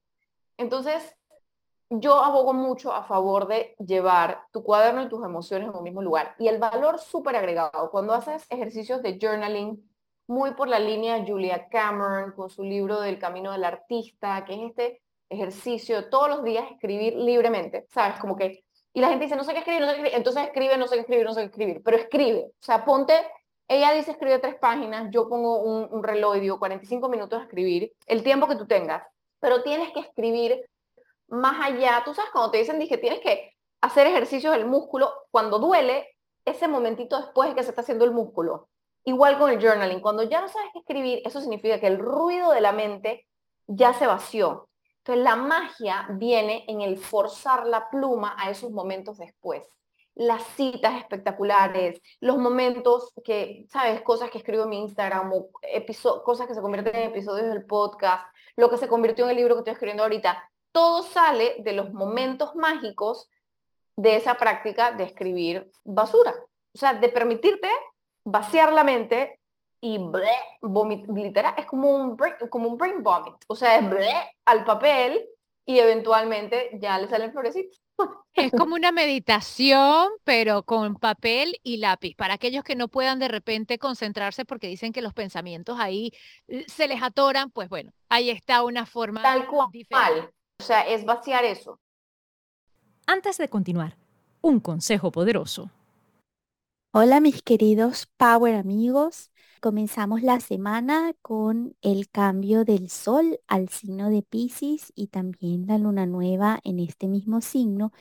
Entonces, 0.57 1.17
yo 1.89 2.23
abogo 2.23 2.53
mucho 2.53 2.93
a 2.93 3.05
favor 3.05 3.47
de 3.47 3.77
llevar 3.79 4.47
tu 4.51 4.63
cuaderno 4.65 5.03
y 5.03 5.09
tus 5.09 5.25
emociones 5.25 5.69
en 5.69 5.77
un 5.77 5.83
mismo 5.83 6.03
lugar. 6.03 6.35
Y 6.39 6.49
el 6.49 6.59
valor 6.59 6.99
súper 6.99 7.37
agregado, 7.37 7.91
cuando 7.91 8.15
haces 8.15 8.47
ejercicios 8.51 9.03
de 9.03 9.19
journaling, 9.21 9.89
muy 10.27 10.55
por 10.55 10.69
la 10.69 10.79
línea 10.79 11.25
Julia 11.27 11.69
Cameron, 11.69 12.33
con 12.33 12.49
su 12.49 12.63
libro 12.63 13.01
del 13.01 13.19
camino 13.19 13.53
del 13.53 13.65
artista, 13.65 14.45
que 14.45 14.55
es 14.55 14.71
este 14.71 15.02
ejercicio 15.33 16.09
todos 16.09 16.29
los 16.29 16.45
días 16.45 16.71
escribir 16.71 17.15
libremente, 17.17 17.87
¿sabes? 17.91 18.19
Como 18.21 18.37
que, 18.37 18.65
y 18.93 19.01
la 19.01 19.09
gente 19.09 19.25
dice, 19.25 19.37
no 19.37 19.45
sé 19.45 19.53
qué 19.53 19.61
escribir, 19.61 19.81
no 19.81 19.87
sé 19.87 19.95
qué 19.95 20.01
escribir, 20.01 20.19
entonces 20.19 20.43
escribe, 20.45 20.77
no 20.77 20.87
sé 20.87 20.95
qué 20.95 21.01
escribir, 21.01 21.25
no 21.25 21.35
sé 21.35 21.41
qué 21.41 21.47
escribir, 21.47 21.83
pero 21.85 21.97
escribe, 21.97 22.47
o 22.51 22.63
sea, 22.65 22.85
ponte, 22.85 23.15
ella 23.69 23.93
dice 23.93 24.13
escribe 24.13 24.39
tres 24.39 24.57
páginas, 24.57 25.09
yo 25.11 25.29
pongo 25.29 25.63
un, 25.63 25.89
un 25.91 26.03
reloj 26.03 26.37
y 26.37 26.41
digo 26.41 26.59
45 26.59 27.09
minutos 27.09 27.41
a 27.41 27.45
escribir, 27.45 27.93
el 28.07 28.23
tiempo 28.23 28.47
que 28.47 28.57
tú 28.57 28.67
tengas, 28.67 29.03
pero 29.41 29.63
tienes 29.63 29.91
que 29.93 30.01
escribir 30.01 30.65
más 31.29 31.67
allá, 31.67 32.03
tú 32.05 32.15
sabes, 32.15 32.31
cuando 32.31 32.51
te 32.51 32.59
dicen 32.59 32.79
que 32.87 32.99
tienes 32.99 33.21
que 33.21 33.55
hacer 33.81 34.07
ejercicios 34.07 34.53
del 34.53 34.67
músculo, 34.67 35.13
cuando 35.31 35.59
duele, 35.59 36.09
ese 36.45 36.69
momentito 36.69 37.19
después 37.21 37.49
de 37.49 37.55
que 37.55 37.63
se 37.63 37.71
está 37.71 37.83
haciendo 37.83 38.05
el 38.05 38.13
músculo. 38.13 38.69
Igual 39.05 39.39
con 39.39 39.51
el 39.51 39.61
journaling, 39.61 40.01
cuando 40.01 40.23
ya 40.23 40.41
no 40.41 40.49
sabes 40.49 40.71
qué 40.73 40.81
escribir, 40.81 41.23
eso 41.25 41.41
significa 41.41 41.81
que 41.81 41.87
el 41.87 41.99
ruido 41.99 42.53
de 42.53 42.61
la 42.61 42.73
mente 42.73 43.27
ya 43.67 43.93
se 43.95 44.07
vació. 44.07 44.69
Entonces 45.05 45.25
la 45.25 45.35
magia 45.35 46.07
viene 46.11 46.65
en 46.69 46.81
el 46.81 46.97
forzar 46.97 47.67
la 47.67 47.91
pluma 47.91 48.37
a 48.39 48.51
esos 48.51 48.71
momentos 48.71 49.19
después. 49.19 49.67
Las 50.15 50.45
citas 50.55 50.97
espectaculares, 50.97 52.01
los 52.21 52.39
momentos 52.39 53.13
que, 53.25 53.67
¿sabes? 53.69 54.03
Cosas 54.03 54.31
que 54.31 54.39
escribo 54.39 54.63
en 54.63 54.69
mi 54.69 54.79
Instagram 54.81 55.33
o 55.33 55.51
cosas 56.23 56.47
que 56.47 56.55
se 56.55 56.61
convierten 56.61 56.95
en 56.95 57.11
episodios 57.11 57.49
del 57.49 57.65
podcast, 57.65 58.25
lo 58.55 58.71
que 58.71 58.77
se 58.77 58.87
convirtió 58.87 59.25
en 59.25 59.31
el 59.31 59.37
libro 59.39 59.55
que 59.55 59.61
estoy 59.61 59.73
escribiendo 59.73 60.05
ahorita 60.05 60.49
todo 60.71 61.03
sale 61.03 61.57
de 61.59 61.73
los 61.73 61.93
momentos 61.93 62.55
mágicos 62.55 63.29
de 63.97 64.17
esa 64.17 64.37
práctica 64.37 64.93
de 64.93 65.05
escribir 65.05 65.71
basura. 65.85 66.35
O 66.75 66.79
sea, 66.79 66.95
de 66.95 67.09
permitirte 67.09 67.69
vaciar 68.25 68.73
la 68.73 68.85
mente 68.85 69.41
y 69.85 69.99
vomitar, 70.61 71.55
es 71.59 71.67
como 71.67 71.91
un, 71.91 72.17
brain, 72.17 72.35
como 72.49 72.69
un 72.69 72.79
brain 72.79 73.03
vomit. 73.03 73.35
O 73.49 73.57
sea, 73.57 73.77
es 73.79 73.85
al 74.45 74.65
papel 74.65 75.29
y 75.67 75.81
eventualmente 75.81 76.71
ya 76.81 76.99
le 76.99 77.09
salen 77.09 77.33
florecitos. 77.33 77.83
Es 78.35 78.51
como 78.53 78.75
una 78.75 78.93
meditación, 78.93 80.09
pero 80.25 80.63
con 80.63 80.95
papel 80.95 81.61
y 81.63 81.77
lápiz. 81.77 82.15
Para 82.15 82.35
aquellos 82.35 82.65
que 82.65 82.77
no 82.77 82.89
puedan 82.89 83.19
de 83.19 83.29
repente 83.29 83.79
concentrarse 83.79 84.47
porque 84.47 84.69
dicen 84.69 84.93
que 84.93 85.03
los 85.03 85.13
pensamientos 85.13 85.79
ahí 85.79 86.13
eh, 86.49 86.65
se 86.67 86.89
les 86.89 87.03
atoran, 87.03 87.51
pues 87.51 87.69
bueno, 87.69 87.93
ahí 88.09 88.31
está 88.31 88.63
una 88.63 88.87
forma 88.87 89.21
Tal 89.21 89.47
cual. 89.47 89.69
Diferente. 89.71 90.33
O 90.61 90.63
sea, 90.63 90.81
es 90.89 91.05
vaciar 91.05 91.45
eso. 91.45 91.79
Antes 93.07 93.37
de 93.37 93.49
continuar, 93.49 93.99
un 94.41 94.61
consejo 94.61 95.13
poderoso. 95.13 95.71
Hola 96.95 97.21
mis 97.21 97.43
queridos 97.43 98.07
Power 98.19 98.55
amigos. 98.55 99.31
Comenzamos 99.63 100.23
la 100.23 100.41
semana 100.41 101.15
con 101.23 101.75
el 101.81 102.11
cambio 102.11 102.65
del 102.65 102.91
sol 102.91 103.41
al 103.47 103.69
signo 103.71 104.11
de 104.11 104.23
Pisces 104.23 104.93
y 104.95 105.07
también 105.07 105.67
la 105.67 105.79
luna 105.79 106.05
nueva 106.07 106.61
en 106.65 106.79
este 106.81 107.09
mismo 107.09 107.41
signo. 107.41 107.93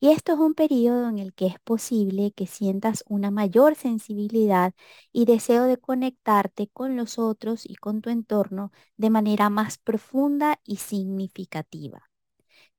Y 0.00 0.08
esto 0.10 0.32
es 0.32 0.38
un 0.38 0.54
periodo 0.54 1.08
en 1.10 1.18
el 1.18 1.34
que 1.34 1.46
es 1.46 1.58
posible 1.60 2.32
que 2.32 2.46
sientas 2.46 3.04
una 3.08 3.30
mayor 3.30 3.74
sensibilidad 3.74 4.74
y 5.12 5.26
deseo 5.26 5.64
de 5.64 5.76
conectarte 5.78 6.68
con 6.68 6.96
los 6.96 7.18
otros 7.18 7.66
y 7.66 7.74
con 7.76 8.00
tu 8.00 8.10
entorno 8.10 8.72
de 8.96 9.10
manera 9.10 9.50
más 9.50 9.78
profunda 9.78 10.60
y 10.64 10.76
significativa. 10.76 12.10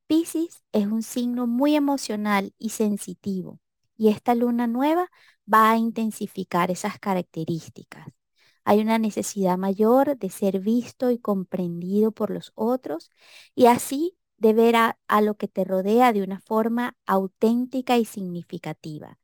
Pisces 0.08 0.64
es 0.72 0.86
un 0.86 1.02
signo 1.02 1.46
muy 1.46 1.76
emocional 1.76 2.54
y 2.58 2.70
sensitivo 2.70 3.60
y 4.00 4.08
esta 4.08 4.34
luna 4.34 4.66
nueva 4.66 5.10
va 5.52 5.70
a 5.70 5.76
intensificar 5.76 6.70
esas 6.70 6.98
características. 6.98 8.08
Hay 8.64 8.80
una 8.80 8.98
necesidad 8.98 9.58
mayor 9.58 10.16
de 10.18 10.30
ser 10.30 10.60
visto 10.60 11.10
y 11.10 11.18
comprendido 11.18 12.10
por 12.10 12.30
los 12.30 12.52
otros 12.54 13.10
y 13.54 13.66
así 13.66 14.16
de 14.38 14.54
ver 14.54 14.76
a, 14.76 14.96
lo 15.20 15.36
que 15.36 15.48
te 15.48 15.64
rodea 15.64 16.14
de 16.14 16.22
una 16.22 16.40
forma 16.40 16.96
auténtica 17.04 17.98
y 17.98 18.06
significativa. 18.06 19.18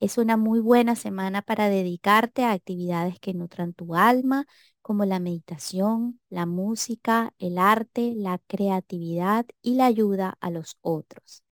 Es 0.00 0.18
una 0.18 0.36
muy 0.36 0.60
buena 0.60 0.94
semana 0.94 1.40
para 1.42 1.70
dedicarte 1.70 2.44
a 2.44 2.52
actividades 2.52 3.18
que 3.20 3.34
nutran 3.34 3.72
tu 3.72 3.94
alma, 3.96 4.46
como 4.82 5.06
la 5.06 5.20
meditación, 5.20 6.20
la 6.28 6.44
música, 6.46 7.32
el 7.38 7.56
arte, 7.58 8.12
la 8.14 8.40
creatividad 8.46 9.46
y 9.62 9.76
la 9.76 9.86
ayuda 9.86 10.36
a 10.40 10.50
los 10.50 10.76
otros. 10.82 11.47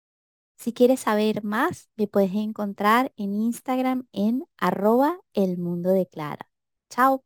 Si 0.63 0.71
quieres 0.71 1.01
saber 1.01 1.43
más, 1.43 1.89
me 1.97 2.07
puedes 2.07 2.33
encontrar 2.33 3.11
en 3.17 3.33
Instagram 3.33 4.07
en 4.13 4.45
arroba 4.57 5.19
el 5.33 5.57
mundo 5.57 5.89
de 5.89 6.07
Clara. 6.07 6.47
Chao. 6.89 7.25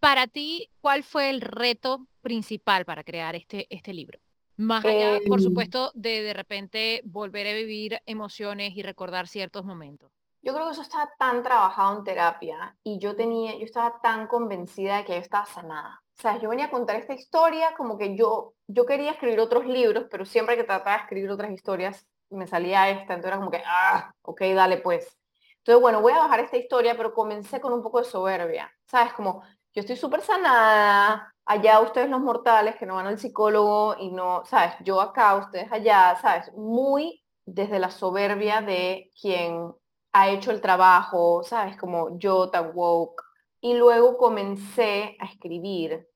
Para 0.00 0.26
ti, 0.26 0.70
¿cuál 0.80 1.02
fue 1.02 1.28
el 1.28 1.42
reto 1.42 2.06
principal 2.22 2.86
para 2.86 3.04
crear 3.04 3.34
este, 3.34 3.66
este 3.68 3.92
libro? 3.92 4.18
Más 4.56 4.82
allá, 4.82 5.18
por 5.28 5.40
em. 5.40 5.44
supuesto, 5.44 5.90
de 5.92 6.22
de 6.22 6.32
repente 6.32 7.02
volver 7.04 7.46
a 7.48 7.52
vivir 7.52 8.00
emociones 8.06 8.74
y 8.78 8.82
recordar 8.82 9.28
ciertos 9.28 9.66
momentos. 9.66 10.10
Yo 10.40 10.54
creo 10.54 10.64
que 10.64 10.72
eso 10.72 10.80
está 10.80 11.12
tan 11.18 11.42
trabajado 11.42 11.98
en 11.98 12.04
terapia 12.04 12.74
y 12.82 12.98
yo 12.98 13.14
tenía, 13.14 13.58
yo 13.58 13.66
estaba 13.66 14.00
tan 14.00 14.26
convencida 14.26 14.96
de 14.96 15.04
que 15.04 15.12
yo 15.12 15.18
estaba 15.18 15.44
sanada. 15.44 16.02
O 16.18 16.22
sea, 16.22 16.38
yo 16.38 16.48
venía 16.48 16.64
a 16.66 16.70
contar 16.70 16.96
esta 16.96 17.12
historia 17.12 17.74
como 17.76 17.98
que 17.98 18.16
yo, 18.16 18.54
yo 18.68 18.86
quería 18.86 19.10
escribir 19.10 19.38
otros 19.40 19.66
libros, 19.66 20.06
pero 20.10 20.24
siempre 20.24 20.56
que 20.56 20.64
trataba 20.64 20.96
de 20.96 21.02
escribir 21.02 21.30
otras 21.30 21.50
historias, 21.50 22.06
me 22.32 22.46
salía 22.46 22.90
esta, 22.90 23.14
entonces 23.14 23.28
era 23.28 23.38
como 23.38 23.50
que, 23.50 23.62
ah, 23.66 24.12
ok, 24.22 24.40
dale 24.54 24.78
pues. 24.78 25.16
Entonces, 25.58 25.80
bueno, 25.80 26.00
voy 26.00 26.12
a 26.12 26.18
bajar 26.18 26.40
esta 26.40 26.56
historia, 26.56 26.96
pero 26.96 27.14
comencé 27.14 27.60
con 27.60 27.72
un 27.72 27.82
poco 27.82 27.98
de 28.00 28.04
soberbia, 28.04 28.70
¿sabes? 28.86 29.12
Como, 29.12 29.42
yo 29.74 29.80
estoy 29.80 29.96
súper 29.96 30.20
sanada, 30.22 31.32
allá 31.44 31.80
ustedes 31.80 32.10
los 32.10 32.20
mortales 32.20 32.76
que 32.76 32.86
no 32.86 32.96
van 32.96 33.06
al 33.06 33.18
psicólogo 33.18 33.96
y 33.98 34.10
no, 34.10 34.44
¿sabes? 34.44 34.74
Yo 34.80 35.00
acá, 35.00 35.36
ustedes 35.36 35.70
allá, 35.70 36.16
¿sabes? 36.20 36.52
Muy 36.54 37.22
desde 37.44 37.78
la 37.78 37.90
soberbia 37.90 38.60
de 38.60 39.10
quien 39.20 39.72
ha 40.12 40.28
hecho 40.28 40.50
el 40.50 40.60
trabajo, 40.60 41.42
¿sabes? 41.42 41.76
Como 41.76 42.18
yo 42.18 42.50
tan 42.50 42.72
woke. 42.74 43.22
Y 43.60 43.74
luego 43.74 44.16
comencé 44.18 45.16
a 45.20 45.26
escribir 45.26 46.08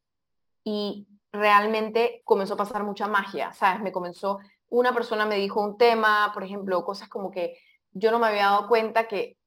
y 0.65 1.07
realmente 1.33 2.23
comenzó 2.25 2.55
a 2.55 2.59
pasar 2.59 2.85
mucha 2.85 3.07
magia, 3.07 3.53
¿sabes? 3.53 3.81
Me 3.81 3.93
comenzó, 3.93 4.39
una 4.79 4.93
persona 4.93 5.25
me 5.25 5.37
dijo 5.37 5.61
un 5.63 5.79
tema, 5.79 6.31
por 6.35 6.45
ejemplo, 6.45 6.85
cosas 6.85 7.09
como 7.09 7.31
que 7.31 7.59
yo 7.93 8.11
no 8.11 8.19
me 8.19 8.27
había 8.27 8.47
dado 8.47 8.69
cuenta 8.69 9.09
que 9.09 9.39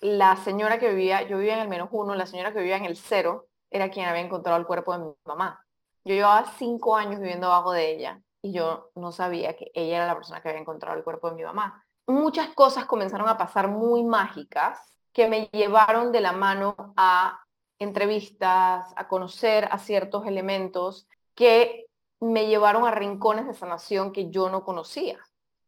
la 0.00 0.36
señora 0.36 0.78
que 0.78 0.90
vivía, 0.90 1.22
yo 1.22 1.38
vivía 1.38 1.54
en 1.54 1.60
el 1.60 1.68
menos 1.68 1.88
uno, 1.90 2.14
la 2.14 2.26
señora 2.26 2.52
que 2.52 2.60
vivía 2.60 2.76
en 2.76 2.84
el 2.84 2.96
cero, 2.96 3.48
era 3.70 3.90
quien 3.90 4.06
había 4.06 4.22
encontrado 4.22 4.58
el 4.58 4.66
cuerpo 4.66 4.92
de 4.92 5.04
mi 5.04 5.12
mamá. 5.24 5.60
Yo 6.04 6.14
llevaba 6.14 6.52
cinco 6.56 6.94
años 6.94 7.20
viviendo 7.20 7.48
abajo 7.48 7.72
de 7.72 7.90
ella 7.90 8.22
y 8.42 8.52
yo 8.52 8.90
no 8.94 9.10
sabía 9.10 9.56
que 9.56 9.72
ella 9.74 9.96
era 9.96 10.06
la 10.06 10.14
persona 10.14 10.40
que 10.40 10.50
había 10.50 10.60
encontrado 10.60 10.96
el 10.96 11.02
cuerpo 11.02 11.30
de 11.30 11.36
mi 11.36 11.42
mamá. 11.42 11.84
Muchas 12.06 12.48
cosas 12.50 12.84
comenzaron 12.84 13.28
a 13.28 13.36
pasar 13.36 13.66
muy 13.68 14.04
mágicas 14.04 14.78
que 15.12 15.26
me 15.26 15.48
llevaron 15.52 16.12
de 16.12 16.20
la 16.20 16.30
mano 16.30 16.76
a 16.96 17.40
entrevistas, 17.80 18.92
a 18.94 19.08
conocer 19.08 19.68
a 19.72 19.78
ciertos 19.78 20.26
elementos 20.26 21.08
que 21.34 21.85
me 22.20 22.46
llevaron 22.46 22.86
a 22.86 22.92
rincones 22.92 23.46
de 23.46 23.54
sanación 23.54 24.12
que 24.12 24.30
yo 24.30 24.50
no 24.50 24.64
conocía. 24.64 25.18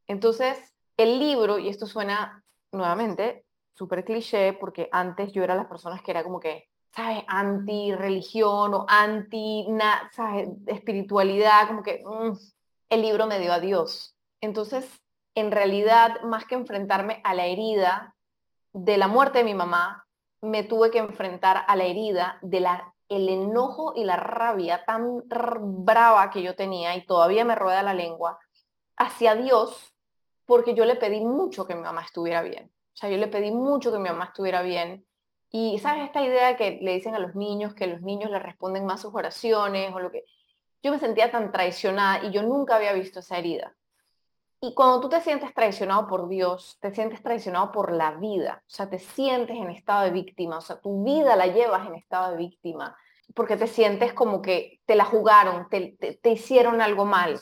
Entonces, 0.07 0.59
el 0.97 1.19
libro, 1.19 1.59
y 1.59 1.69
esto 1.69 1.87
suena 1.87 2.45
nuevamente 2.73 3.45
súper 3.75 4.05
cliché, 4.05 4.53
porque 4.55 4.89
antes 4.91 5.33
yo 5.33 5.45
era 5.45 5.55
las 5.55 5.67
personas 5.67 6.03
que 6.03 6.11
era 6.11 6.25
como 6.25 6.41
que, 6.41 6.69
¿sabes? 6.95 7.23
Anti-religión 7.29 8.75
o 8.75 8.87
anti-espiritualidad, 8.89 11.69
como 11.69 11.83
que 11.83 12.03
mm, 12.05 12.33
el 12.91 13.03
libro 13.03 13.27
me 13.27 13.39
dio 13.39 13.53
a 13.53 13.61
Dios. 13.61 14.17
Entonces, 14.41 14.89
en 15.35 15.51
realidad, 15.53 16.23
más 16.23 16.47
que 16.47 16.55
enfrentarme 16.57 17.21
a 17.25 17.35
la 17.35 17.47
herida 17.47 18.17
de 18.73 18.97
la 18.97 19.09
muerte 19.09 19.39
de 19.39 19.45
mi 19.45 19.55
mamá, 19.55 20.07
me 20.41 20.63
tuve 20.65 20.91
que 20.91 20.99
enfrentar 20.99 21.65
a 21.67 21.77
la 21.77 21.85
herida 21.85 22.39
de 22.43 22.61
la 22.61 22.95
el 23.09 23.29
enojo 23.29 23.95
y 23.97 24.05
la 24.05 24.17
rabia 24.17 24.85
tan 24.85 25.23
brava 25.27 26.31
que 26.31 26.43
yo 26.43 26.55
tenía 26.55 26.95
y 26.97 27.07
todavía 27.07 27.45
me 27.45 27.55
rueda 27.55 27.83
la 27.83 27.95
lengua 27.95 28.39
hacia 28.97 29.35
Dios 29.35 29.95
porque 30.45 30.75
yo 30.75 30.85
le 30.85 30.97
pedí 30.97 31.21
mucho 31.21 31.67
que 31.67 31.75
mi 31.75 31.83
mamá 31.83 32.03
estuviera 32.03 32.43
bien. 32.43 32.71
O 32.95 32.97
sea, 32.97 33.11
yo 33.11 33.17
le 33.17 33.29
pedí 33.29 33.51
mucho 33.51 33.93
que 33.93 33.99
mi 33.99 34.09
mamá 34.09 34.25
estuviera 34.25 34.63
bien. 34.63 35.07
Y 35.51 35.79
sabes 35.79 36.05
esta 36.05 36.23
idea 36.23 36.57
que 36.57 36.79
le 36.83 36.95
dicen 36.95 37.15
a 37.15 37.19
los 37.19 37.35
niños 37.35 37.75
que 37.75 37.87
los 37.87 38.03
niños 38.03 38.31
le 38.31 38.39
responden 38.39 38.85
más 38.85 39.03
sus 39.03 39.15
oraciones 39.15 39.95
o 39.95 40.01
lo 40.01 40.11
que 40.11 40.25
yo 40.83 40.91
me 40.91 40.99
sentía 40.99 41.31
tan 41.31 41.53
traicionada 41.53 42.25
y 42.25 42.31
yo 42.31 42.43
nunca 42.43 42.77
había 42.77 42.93
visto 42.93 43.21
esa 43.21 43.39
herida. 43.39 43.75
Y 44.61 44.75
cuando 44.75 45.01
tú 45.01 45.09
te 45.09 45.21
sientes 45.21 45.55
traicionado 45.55 46.09
por 46.09 46.29
Dios, 46.29 46.79
te 46.81 46.93
sientes 46.93 47.23
traicionado 47.23 47.71
por 47.71 47.93
la 47.93 48.13
vida, 48.13 48.65
o 48.67 48.71
sea, 48.71 48.91
te 48.91 48.99
sientes 48.99 49.57
en 49.57 49.71
estado 49.71 50.05
de 50.05 50.11
víctima, 50.11 50.59
o 50.59 50.61
sea, 50.61 50.81
tu 50.81 51.05
vida 51.05 51.37
la 51.37 51.47
llevas 51.47 51.87
en 51.87 51.95
estado 51.95 52.33
de 52.33 52.39
víctima, 52.39 52.97
porque 53.35 53.57
te 53.57 53.69
sientes 53.69 54.13
como 54.13 54.43
que 54.43 54.81
te 54.85 54.97
la 54.97 55.05
jugaron, 55.05 55.69
te, 55.69 55.97
te, 56.21 56.31
hicieron 56.31 56.81
algo 56.81 57.05
mal. 57.05 57.41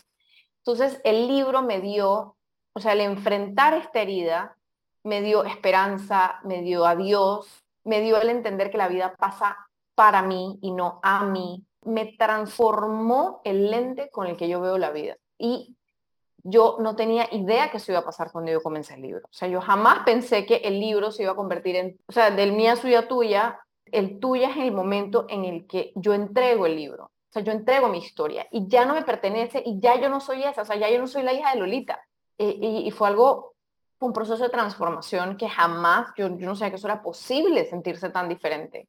Entonces, 0.58 1.00
el 1.04 1.26
libro 1.26 1.62
me 1.62 1.80
dio, 1.80 2.36
o 2.74 2.80
sea, 2.80 2.92
el 2.92 3.00
enfrentar 3.00 3.72
esta 3.72 4.00
herida, 4.00 4.58
me 5.02 5.22
dio 5.22 5.44
esperanza, 5.44 6.40
me 6.44 6.60
dio 6.60 6.84
a 6.84 6.96
Dios, 6.96 7.64
me 7.84 8.00
dio 8.02 8.20
el 8.20 8.28
entender 8.28 8.70
que 8.70 8.78
la 8.78 8.88
vida 8.88 9.14
pasa 9.16 9.56
para 9.94 10.20
mí 10.20 10.58
y 10.60 10.72
no 10.72 11.00
a 11.02 11.24
mí. 11.24 11.64
Me 11.82 12.16
transformó 12.18 13.40
el 13.44 13.70
lente 13.70 14.10
con 14.10 14.26
el 14.26 14.36
que 14.36 14.48
yo 14.48 14.60
veo 14.60 14.76
la 14.76 14.90
vida. 14.90 15.16
Y 15.38 15.75
yo 16.48 16.76
no 16.80 16.94
tenía 16.94 17.28
idea 17.32 17.70
que 17.70 17.78
eso 17.78 17.90
iba 17.92 18.00
a 18.00 18.04
pasar 18.04 18.30
cuando 18.30 18.52
yo 18.52 18.62
comencé 18.62 18.94
el 18.94 19.02
libro. 19.02 19.22
O 19.24 19.32
sea, 19.32 19.48
yo 19.48 19.60
jamás 19.60 20.00
pensé 20.04 20.46
que 20.46 20.56
el 20.56 20.78
libro 20.78 21.10
se 21.10 21.24
iba 21.24 21.32
a 21.32 21.36
convertir 21.36 21.76
en, 21.76 21.98
o 22.06 22.12
sea, 22.12 22.30
del 22.30 22.52
mía 22.52 22.76
suya 22.76 23.08
tuya, 23.08 23.58
el 23.86 24.20
tuya 24.20 24.50
es 24.50 24.56
el 24.58 24.72
momento 24.72 25.26
en 25.28 25.44
el 25.44 25.66
que 25.66 25.92
yo 25.96 26.14
entrego 26.14 26.66
el 26.66 26.76
libro. 26.76 27.04
O 27.04 27.32
sea, 27.32 27.42
yo 27.42 27.52
entrego 27.52 27.88
mi 27.88 27.98
historia 27.98 28.46
y 28.52 28.68
ya 28.68 28.86
no 28.86 28.94
me 28.94 29.02
pertenece 29.02 29.62
y 29.64 29.80
ya 29.80 30.00
yo 30.00 30.08
no 30.08 30.20
soy 30.20 30.44
esa, 30.44 30.62
o 30.62 30.64
sea, 30.64 30.76
ya 30.76 30.88
yo 30.88 30.98
no 30.98 31.08
soy 31.08 31.22
la 31.22 31.32
hija 31.32 31.52
de 31.52 31.58
Lolita. 31.58 32.00
Y, 32.38 32.90
fue 32.90 33.08
algo, 33.08 33.54
un 33.98 34.12
proceso 34.12 34.42
de 34.42 34.50
transformación 34.50 35.36
que 35.36 35.48
jamás, 35.48 36.08
yo, 36.16 36.28
yo 36.28 36.46
no 36.46 36.54
sabía 36.54 36.70
que 36.70 36.76
eso 36.76 36.86
era 36.86 37.02
posible 37.02 37.64
sentirse 37.64 38.10
tan 38.10 38.28
diferente. 38.28 38.88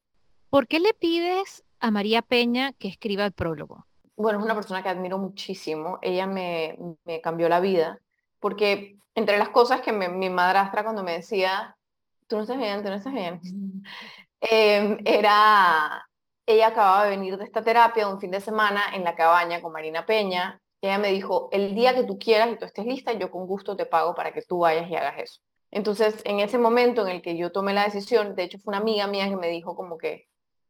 ¿Por 0.50 0.68
qué 0.68 0.80
le 0.80 0.94
pides 0.94 1.64
a 1.80 1.92
María 1.92 2.22
Peña 2.22 2.74
que 2.74 2.88
escriba 2.88 3.26
el 3.26 3.32
prólogo? 3.32 3.87
Bueno, 4.18 4.40
es 4.40 4.46
una 4.46 4.56
persona 4.56 4.84
que 4.84 4.90
admiro 4.90 5.18
muchísimo. 5.18 6.00
Ella 6.02 6.28
me, 6.28 6.78
me 7.06 7.22
cambió 7.22 7.48
la 7.50 7.60
vida, 7.62 8.00
porque 8.40 8.98
entre 9.16 9.38
las 9.38 9.50
cosas 9.50 9.82
que 9.82 9.94
mi 9.94 10.30
madrastra 10.30 10.84
cuando 10.84 11.04
me 11.04 11.14
decía, 11.14 11.78
tú 12.28 12.36
no 12.36 12.42
estás 12.44 12.58
bien, 12.58 12.84
tú 12.84 12.90
no 12.90 12.96
estás 12.96 13.14
bien, 13.14 13.40
em, 14.42 14.98
era, 15.06 16.08
ella 16.46 16.68
acababa 16.68 17.06
de 17.06 17.12
venir 17.12 17.38
de 17.38 17.46
esta 17.46 17.64
terapia 17.64 18.06
de 18.06 18.14
un 18.14 18.20
fin 18.20 18.32
de 18.32 18.42
semana 18.42 18.82
en 18.94 19.04
la 19.04 19.16
cabaña 19.16 19.62
con 19.62 19.72
Marina 19.72 20.06
Peña. 20.06 20.60
Ella 20.82 21.00
me 21.00 21.12
dijo, 21.12 21.50
el 21.52 21.74
día 21.76 21.96
que 21.96 22.04
tú 22.04 22.20
quieras 22.20 22.50
y 22.52 22.58
tú 22.58 22.66
estés 22.66 22.86
lista, 22.86 23.14
yo 23.14 23.32
con 23.32 23.48
gusto 23.48 23.76
te 23.76 23.86
pago 23.86 24.14
para 24.16 24.32
que 24.34 24.42
tú 24.44 24.60
vayas 24.60 24.90
y 24.90 24.96
hagas 24.96 25.18
eso. 25.18 25.42
Entonces, 25.72 26.22
en 26.26 26.40
ese 26.40 26.58
momento 26.58 27.02
en 27.02 27.10
el 27.16 27.22
que 27.22 27.38
yo 27.38 27.52
tomé 27.52 27.74
la 27.74 27.84
decisión, 27.86 28.36
de 28.36 28.44
hecho 28.44 28.60
fue 28.60 28.72
una 28.72 28.78
amiga 28.80 29.08
mía 29.08 29.30
que 29.30 29.36
me 29.36 29.50
dijo 29.50 29.76
como 29.76 29.98
que, 29.98 30.28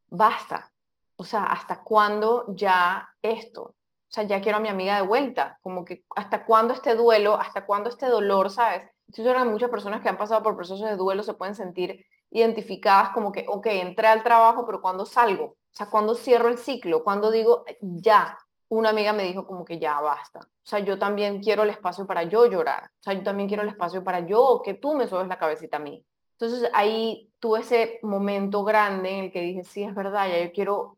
basta, 0.07 0.71
o 1.17 1.23
sea, 1.23 1.43
¿hasta 1.45 1.83
cuándo 1.83 2.45
ya 2.49 3.09
esto? 3.21 3.61
O 3.63 4.09
sea, 4.09 4.23
ya 4.23 4.39
quiero 4.39 4.59
a 4.59 4.61
mi 4.61 4.69
amiga 4.69 4.95
de 4.95 5.01
vuelta, 5.01 5.59
como 5.61 5.83
que 5.83 6.05
hasta 6.15 6.45
cuándo 6.45 6.73
este 6.73 6.95
duelo, 6.95 7.35
hasta 7.35 7.65
cuándo 7.65 7.89
este 7.89 8.05
dolor, 8.05 8.49
¿sabes? 8.49 8.89
Yo 9.07 9.23
creo 9.23 9.35
que 9.35 9.49
muchas 9.49 9.69
personas 9.69 10.01
que 10.01 10.09
han 10.09 10.17
pasado 10.17 10.43
por 10.43 10.55
procesos 10.55 10.87
de 10.87 10.95
duelo 10.95 11.23
se 11.23 11.33
pueden 11.33 11.55
sentir 11.55 12.05
identificadas 12.29 13.09
como 13.09 13.31
que, 13.31 13.45
ok, 13.47 13.65
entré 13.67 14.07
al 14.07 14.23
trabajo, 14.23 14.65
pero 14.65 14.81
¿cuándo 14.81 15.05
salgo? 15.05 15.45
O 15.45 15.75
sea, 15.77 15.89
¿cuándo 15.89 16.15
cierro 16.15 16.49
el 16.49 16.57
ciclo? 16.57 17.03
¿Cuándo 17.03 17.31
digo, 17.31 17.65
ya? 17.81 18.37
Una 18.69 18.89
amiga 18.89 19.13
me 19.13 19.23
dijo 19.23 19.45
como 19.47 19.65
que 19.65 19.79
ya 19.79 19.99
basta. 20.01 20.39
O 20.39 20.69
sea, 20.69 20.79
yo 20.79 20.99
también 20.99 21.41
quiero 21.41 21.63
el 21.63 21.69
espacio 21.69 22.05
para 22.05 22.23
yo 22.23 22.45
llorar. 22.47 22.85
O 22.99 23.03
sea, 23.03 23.13
yo 23.13 23.23
también 23.23 23.47
quiero 23.47 23.63
el 23.63 23.69
espacio 23.69 24.03
para 24.03 24.21
yo, 24.21 24.61
que 24.63 24.73
tú 24.73 24.93
me 24.93 25.07
subes 25.07 25.27
la 25.27 25.37
cabecita 25.37 25.77
a 25.77 25.81
mí. 25.81 26.05
Entonces 26.33 26.69
ahí 26.73 27.31
tuve 27.39 27.61
ese 27.61 27.99
momento 28.03 28.63
grande 28.63 29.09
en 29.09 29.25
el 29.25 29.31
que 29.31 29.41
dije, 29.41 29.63
sí, 29.63 29.83
es 29.83 29.95
verdad, 29.95 30.27
ya 30.29 30.43
yo 30.43 30.51
quiero 30.51 30.96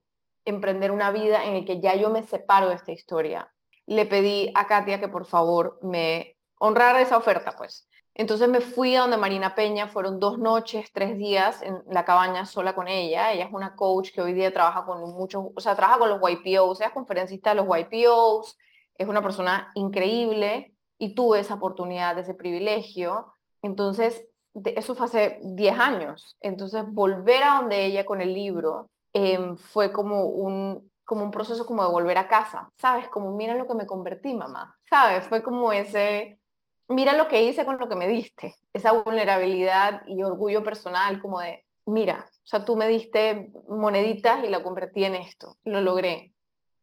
emprender 0.49 0.91
una 0.91 1.11
vida 1.11 1.45
en 1.45 1.55
el 1.55 1.65
que 1.65 1.79
ya 1.79 1.95
yo 1.95 2.09
me 2.09 2.23
separo 2.23 2.69
de 2.69 2.75
esta 2.75 2.91
historia. 2.91 3.51
Le 3.85 4.05
pedí 4.05 4.51
a 4.55 4.67
Katia 4.67 4.99
que 4.99 5.07
por 5.07 5.25
favor 5.25 5.79
me 5.81 6.37
honrara 6.59 7.01
esa 7.01 7.17
oferta, 7.17 7.55
pues. 7.57 7.87
Entonces 8.19 8.49
me 8.49 8.59
fui 8.59 8.95
a 8.95 9.01
donde 9.01 9.15
Marina 9.15 9.55
Peña, 9.55 9.87
fueron 9.87 10.19
dos 10.19 10.37
noches, 10.37 10.91
tres 10.91 11.17
días 11.17 11.61
en 11.61 11.81
la 11.89 12.03
cabaña 12.03 12.45
sola 12.45 12.75
con 12.75 12.89
ella. 12.89 13.31
Ella 13.31 13.45
es 13.45 13.53
una 13.53 13.75
coach 13.75 14.11
que 14.11 14.21
hoy 14.21 14.33
día 14.33 14.51
trabaja 14.51 14.83
con 14.85 14.99
muchos, 15.13 15.45
o 15.55 15.61
sea, 15.61 15.75
trabaja 15.75 15.99
con 15.99 16.09
los 16.09 16.19
YPOs, 16.21 16.81
es 16.81 16.89
conferencista 16.91 17.51
de 17.51 17.55
los 17.55 17.67
YPOs, 17.67 18.57
es 18.95 19.07
una 19.07 19.21
persona 19.21 19.71
increíble 19.75 20.75
y 20.97 21.15
tuve 21.15 21.39
esa 21.39 21.53
oportunidad, 21.53 22.17
ese 22.17 22.33
privilegio. 22.33 23.33
Entonces, 23.61 24.27
eso 24.65 24.95
fue 24.95 25.05
hace 25.05 25.39
10 25.41 25.79
años. 25.79 26.37
Entonces, 26.41 26.83
volver 26.87 27.43
a 27.43 27.61
donde 27.61 27.85
ella 27.85 28.05
con 28.05 28.19
el 28.19 28.33
libro 28.33 28.89
em, 29.13 29.57
fue 29.57 29.91
como 29.91 30.25
un, 30.25 30.91
como 31.05 31.23
un 31.23 31.31
proceso 31.31 31.65
como 31.65 31.83
de 31.83 31.91
volver 31.91 32.17
a 32.17 32.27
casa, 32.27 32.69
¿sabes? 32.77 33.07
Como 33.09 33.35
mira 33.35 33.55
lo 33.55 33.67
que 33.67 33.73
me 33.73 33.87
convertí, 33.87 34.33
mamá, 34.33 34.77
¿sabes? 34.89 35.27
Fue 35.27 35.41
como 35.41 35.71
ese, 35.73 36.39
mira 36.87 37.13
lo 37.13 37.27
que 37.27 37.43
hice 37.43 37.65
con 37.65 37.79
lo 37.79 37.89
que 37.89 37.95
me 37.95 38.07
diste, 38.07 38.55
esa 38.73 38.91
vulnerabilidad 38.91 40.01
y 40.07 40.23
orgullo 40.23 40.63
personal, 40.63 41.21
como 41.21 41.39
de, 41.39 41.65
mira, 41.85 42.29
o 42.31 42.47
sea, 42.47 42.65
tú 42.65 42.75
me 42.75 42.87
diste 42.87 43.51
moneditas 43.67 44.43
y 44.43 44.49
la 44.49 44.63
convertí 44.63 45.03
en 45.03 45.15
esto, 45.15 45.57
lo 45.63 45.81
logré. 45.81 46.33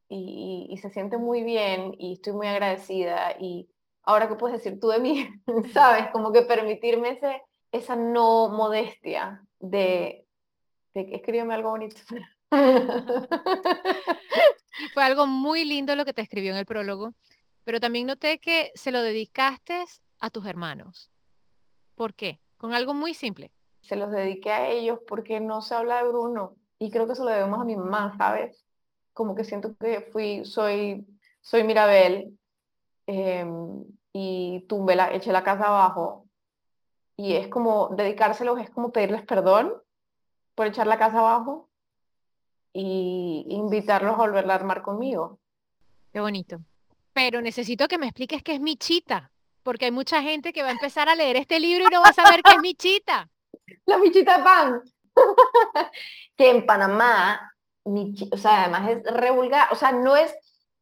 Y, 0.09 0.69
y 0.71 0.77
se 0.79 0.91
siente 0.91 1.19
muy 1.19 1.43
bien 1.43 1.93
y 1.99 2.13
estoy 2.13 2.33
muy 2.33 2.47
agradecida 2.47 3.37
y 3.41 3.69
ahora 4.05 4.29
qué 4.29 4.37
puedes 4.37 4.63
decir 4.63 4.81
tú 4.81 4.89
de 4.89 5.01
mí, 5.01 5.29
¿sabes? 5.75 6.09
Como 6.13 6.33
que 6.33 6.43
permitirme 6.43 7.11
ese, 7.11 7.43
esa 7.73 7.97
no 7.97 8.49
modestia 8.49 9.45
de, 9.59 10.26
de 10.26 10.26
escríbeme 11.01 11.55
algo 11.55 11.71
bonito. 11.71 11.97
Y 12.51 12.51
fue 14.95 15.03
algo 15.03 15.27
muy 15.27 15.65
lindo 15.65 15.97
lo 15.97 16.05
que 16.05 16.13
te 16.13 16.23
escribió 16.23 16.53
en 16.53 16.59
el 16.59 16.67
prólogo, 16.67 17.15
pero 17.65 17.81
también 17.81 18.07
noté 18.07 18.39
que 18.39 18.71
se 18.75 18.93
lo 18.93 19.03
dedicaste 19.03 19.85
a 20.21 20.31
tus 20.31 20.47
hermanos. 20.47 21.11
¿Por 21.95 22.15
qué? 22.15 22.41
Con 22.57 22.75
algo 22.75 22.95
muy 22.95 23.15
simple. 23.15 23.51
Se 23.81 23.97
los 23.97 24.11
dediqué 24.11 24.51
a 24.51 24.69
ellos 24.69 25.01
porque 25.07 25.41
no 25.41 25.63
se 25.63 25.75
habla 25.75 26.03
de 26.03 26.09
Bruno 26.09 26.57
y 26.79 26.91
creo 26.91 27.07
que 27.07 27.15
se 27.15 27.25
lo 27.25 27.31
debemos 27.31 27.61
a 27.61 27.65
mi 27.65 27.77
mamá, 27.77 28.15
¿sabes? 28.17 28.65
Como 29.13 29.35
que 29.35 29.45
siento 29.45 29.77
que 29.77 30.03
fui, 30.13 30.45
soy, 30.45 31.07
soy 31.41 31.65
Mirabel 31.65 32.39
em, 33.07 33.85
y 34.13 34.65
tumbé 34.69 34.97
la, 34.97 35.13
eché 35.13 35.33
la 35.33 35.45
casa 35.45 35.67
abajo 35.67 36.27
y 37.17 37.35
es 37.35 37.49
como 37.49 37.89
dedicárselos, 37.89 38.61
es 38.61 38.71
como 38.71 38.93
pedirles 38.93 39.23
perdón 39.23 39.73
por 40.57 40.67
echar 40.67 40.89
la 40.89 40.99
casa 40.99 41.21
abajo 41.21 41.69
y 42.73 43.47
invitarlos 43.49 44.15
a 44.15 44.19
volver 44.19 44.51
a 44.51 44.55
armar 44.55 44.83
conmigo. 44.83 45.39
Qué 46.13 46.21
bonito. 46.21 46.59
Pero 47.13 47.41
necesito 47.41 47.87
que 47.87 47.99
me 47.99 48.07
expliques 48.07 48.43
qué 48.43 48.55
es 48.55 48.61
Michita, 48.61 49.31
porque 49.63 49.85
hay 49.85 49.93
mucha 49.93 50.23
gente 50.23 50.53
que 50.53 50.63
va 50.63 50.69
a 50.69 50.73
empezar 50.73 51.09
a 51.09 51.15
leer 51.15 51.37
este 51.37 51.61
libro 51.61 51.85
y 51.85 51.95
no 51.95 52.03
va 52.03 52.09
a 52.09 52.13
saber 52.13 52.43
qué 52.43 52.55
es 52.55 52.61
Michita. 52.61 53.29
La 53.87 53.99
Michita 53.99 54.43
pan. 54.43 54.83
que 56.37 56.51
en 56.51 56.67
Panamá, 56.67 57.55
o 57.85 58.37
sea, 58.37 58.65
además 58.65 58.91
es 58.91 59.15
revulgar, 59.15 59.69
o 59.73 59.77
sea, 59.77 59.93
no 59.93 60.17
es 60.17 60.35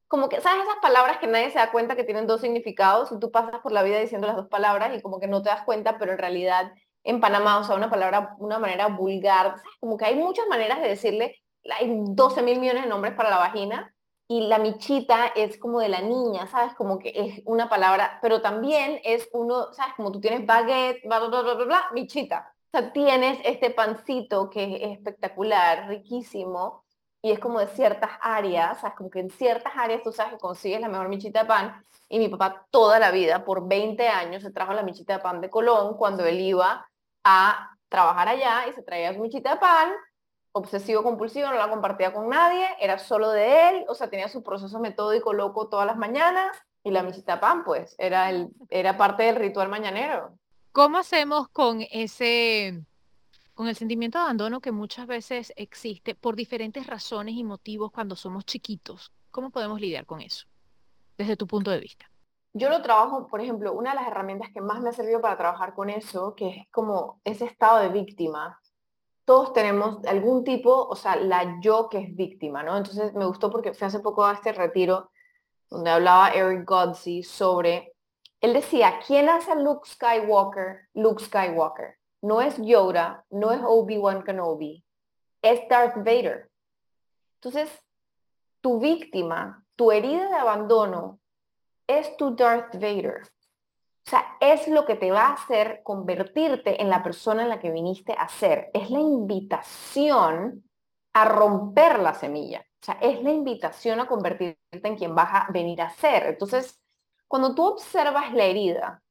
como 0.08 0.28
que, 0.28 0.40
¿sabes 0.40 0.62
esas 0.64 0.78
palabras 0.80 1.18
que 1.18 1.26
nadie 1.26 1.50
se 1.50 1.58
da 1.58 1.72
cuenta 1.72 1.96
que 1.96 2.04
tienen 2.04 2.26
dos 2.26 2.40
significados 2.40 3.10
y 3.10 3.18
tú 3.18 3.30
pasas 3.30 3.60
por 3.60 3.72
la 3.72 3.82
vida 3.82 3.98
diciendo 3.98 4.26
las 4.26 4.36
dos 4.36 4.48
palabras 4.48 4.96
y 4.96 5.02
como 5.02 5.18
que 5.18 5.26
no 5.26 5.42
te 5.42 5.48
das 5.48 5.62
cuenta, 5.62 5.98
pero 5.98 6.12
en 6.12 6.18
realidad 6.18 6.72
en 7.04 7.20
Panamá, 7.20 7.58
o 7.58 7.64
sea, 7.64 7.76
una 7.76 7.90
palabra, 7.90 8.34
una 8.38 8.58
manera 8.58 8.88
vulgar, 8.88 9.56
como 9.78 9.96
que 9.96 10.06
hay 10.06 10.16
muchas 10.16 10.46
maneras 10.48 10.80
de 10.80 10.88
decirle, 10.88 11.36
hay 11.78 11.88
12 11.88 12.42
mil 12.42 12.58
millones 12.58 12.84
de 12.84 12.88
nombres 12.88 13.14
para 13.14 13.30
la 13.30 13.38
vagina 13.38 13.94
y 14.26 14.46
la 14.46 14.58
michita 14.58 15.26
es 15.36 15.58
como 15.58 15.80
de 15.80 15.88
la 15.90 16.00
niña, 16.00 16.46
¿sabes? 16.46 16.74
Como 16.74 16.98
que 16.98 17.12
es 17.14 17.42
una 17.44 17.68
palabra, 17.68 18.18
pero 18.22 18.40
también 18.40 19.00
es 19.04 19.28
uno, 19.32 19.72
¿sabes? 19.74 19.94
Como 19.96 20.10
tú 20.10 20.20
tienes 20.20 20.46
baguette, 20.46 21.02
bla, 21.04 21.20
bla, 21.20 21.42
bla, 21.42 21.54
bla, 21.54 21.64
bla, 21.64 21.84
michita. 21.92 22.50
O 22.72 22.78
sea, 22.78 22.92
tienes 22.92 23.38
este 23.44 23.70
pancito 23.70 24.48
que 24.48 24.76
es 24.76 24.92
espectacular, 24.92 25.88
riquísimo, 25.88 26.84
y 27.20 27.32
es 27.32 27.38
como 27.38 27.60
de 27.60 27.68
ciertas 27.68 28.10
áreas, 28.20 28.80
¿sabes? 28.80 28.96
Como 28.96 29.10
que 29.10 29.20
en 29.20 29.30
ciertas 29.30 29.72
áreas 29.76 30.02
tú 30.02 30.12
sabes 30.12 30.32
que 30.32 30.38
consigues 30.38 30.80
la 30.80 30.88
mejor 30.88 31.08
michita 31.08 31.42
de 31.42 31.46
pan. 31.46 31.82
Y 32.08 32.18
mi 32.18 32.28
papá 32.28 32.66
toda 32.70 32.98
la 32.98 33.10
vida, 33.10 33.44
por 33.44 33.66
20 33.66 34.08
años, 34.08 34.42
se 34.42 34.50
trajo 34.50 34.72
la 34.72 34.82
michita 34.82 35.14
de 35.14 35.22
pan 35.22 35.40
de 35.40 35.50
Colón 35.50 35.96
cuando 35.96 36.24
él 36.26 36.40
iba 36.40 36.86
a 37.24 37.76
trabajar 37.88 38.28
allá 38.28 38.68
y 38.68 38.72
se 38.72 38.82
traía 38.82 39.14
su 39.14 39.20
michita 39.20 39.58
pan, 39.58 39.92
obsesivo 40.52 41.02
compulsivo, 41.02 41.48
no 41.48 41.54
la 41.54 41.70
compartía 41.70 42.12
con 42.12 42.28
nadie, 42.28 42.66
era 42.80 42.98
solo 42.98 43.30
de 43.30 43.68
él, 43.68 43.84
o 43.88 43.94
sea, 43.94 44.08
tenía 44.08 44.28
su 44.28 44.42
proceso 44.42 44.78
metódico 44.78 45.32
loco 45.32 45.68
todas 45.68 45.86
las 45.86 45.96
mañanas 45.96 46.56
y 46.82 46.90
la 46.90 47.02
michita 47.02 47.40
pan, 47.40 47.64
pues, 47.64 47.94
era, 47.98 48.30
el, 48.30 48.50
era 48.70 48.96
parte 48.96 49.24
del 49.24 49.36
ritual 49.36 49.68
mañanero. 49.68 50.38
¿Cómo 50.72 50.98
hacemos 50.98 51.48
con 51.48 51.84
ese 51.90 52.84
con 53.54 53.68
el 53.68 53.76
sentimiento 53.76 54.18
de 54.18 54.24
abandono 54.24 54.60
que 54.60 54.72
muchas 54.72 55.06
veces 55.06 55.52
existe 55.56 56.14
por 56.14 56.34
diferentes 56.36 56.86
razones 56.86 57.36
y 57.36 57.44
motivos 57.44 57.92
cuando 57.92 58.16
somos 58.16 58.44
chiquitos. 58.44 59.12
¿Cómo 59.30 59.50
podemos 59.50 59.80
lidiar 59.80 60.06
con 60.06 60.20
eso 60.20 60.46
desde 61.16 61.36
tu 61.36 61.46
punto 61.46 61.70
de 61.70 61.78
vista? 61.78 62.10
Yo 62.54 62.70
lo 62.70 62.82
trabajo, 62.82 63.26
por 63.26 63.40
ejemplo, 63.40 63.72
una 63.72 63.90
de 63.90 63.96
las 63.96 64.06
herramientas 64.06 64.48
que 64.54 64.60
más 64.60 64.80
me 64.80 64.90
ha 64.90 64.92
servido 64.92 65.20
para 65.20 65.36
trabajar 65.36 65.74
con 65.74 65.90
eso, 65.90 66.34
que 66.34 66.48
es 66.48 66.70
como 66.70 67.20
ese 67.24 67.44
estado 67.44 67.80
de 67.80 67.88
víctima. 67.88 68.60
Todos 69.24 69.52
tenemos 69.52 70.04
algún 70.06 70.44
tipo, 70.44 70.86
o 70.86 70.96
sea, 70.96 71.16
la 71.16 71.58
yo 71.60 71.88
que 71.88 71.98
es 71.98 72.14
víctima, 72.14 72.62
¿no? 72.62 72.76
Entonces 72.76 73.12
me 73.14 73.26
gustó 73.26 73.50
porque 73.50 73.74
fue 73.74 73.88
hace 73.88 74.00
poco 74.00 74.24
a 74.24 74.34
este 74.34 74.52
retiro 74.52 75.10
donde 75.68 75.90
hablaba 75.90 76.30
Eric 76.30 76.68
Godsey 76.68 77.22
sobre, 77.22 77.94
él 78.40 78.52
decía, 78.54 79.00
¿quién 79.06 79.28
hace 79.28 79.56
Luke 79.56 79.88
Skywalker? 79.88 80.88
Luke 80.94 81.24
Skywalker 81.24 81.96
no 82.24 82.40
es 82.40 82.56
Yoda, 82.56 83.26
no 83.28 83.52
es 83.52 83.60
Obi-Wan 83.62 84.22
Kenobi, 84.22 84.82
es 85.42 85.68
Darth 85.68 85.96
Vader. 85.96 86.50
Entonces, 87.34 87.70
tu 88.62 88.80
víctima, 88.80 89.62
tu 89.76 89.92
herida 89.92 90.30
de 90.30 90.36
abandono, 90.36 91.20
es 91.86 92.16
tu 92.16 92.34
Darth 92.34 92.74
Vader. 92.74 93.22
O 94.06 94.10
sea, 94.10 94.36
es 94.40 94.68
lo 94.68 94.84
que 94.84 94.96
te 94.96 95.10
va 95.10 95.28
a 95.28 95.32
hacer 95.32 95.80
convertirte 95.82 96.80
en 96.82 96.90
la 96.90 97.02
persona 97.02 97.42
en 97.42 97.48
la 97.48 97.58
que 97.58 97.70
viniste 97.70 98.12
a 98.12 98.28
ser. 98.28 98.70
Es 98.74 98.90
la 98.90 99.00
invitación 99.00 100.68
a 101.14 101.24
romper 101.24 101.98
la 102.00 102.14
semilla. 102.14 102.60
O 102.82 102.84
sea, 102.84 102.98
es 103.00 103.22
la 103.22 103.30
invitación 103.30 104.00
a 104.00 104.06
convertirte 104.06 104.58
en 104.72 104.96
quien 104.96 105.14
vas 105.14 105.30
a 105.32 105.52
venir 105.52 105.80
a 105.80 105.90
ser. 105.90 106.26
Entonces, 106.26 106.78
cuando 107.26 107.54
tú 107.54 107.64
observas 107.64 108.32
la 108.34 108.44
herida 108.44 109.02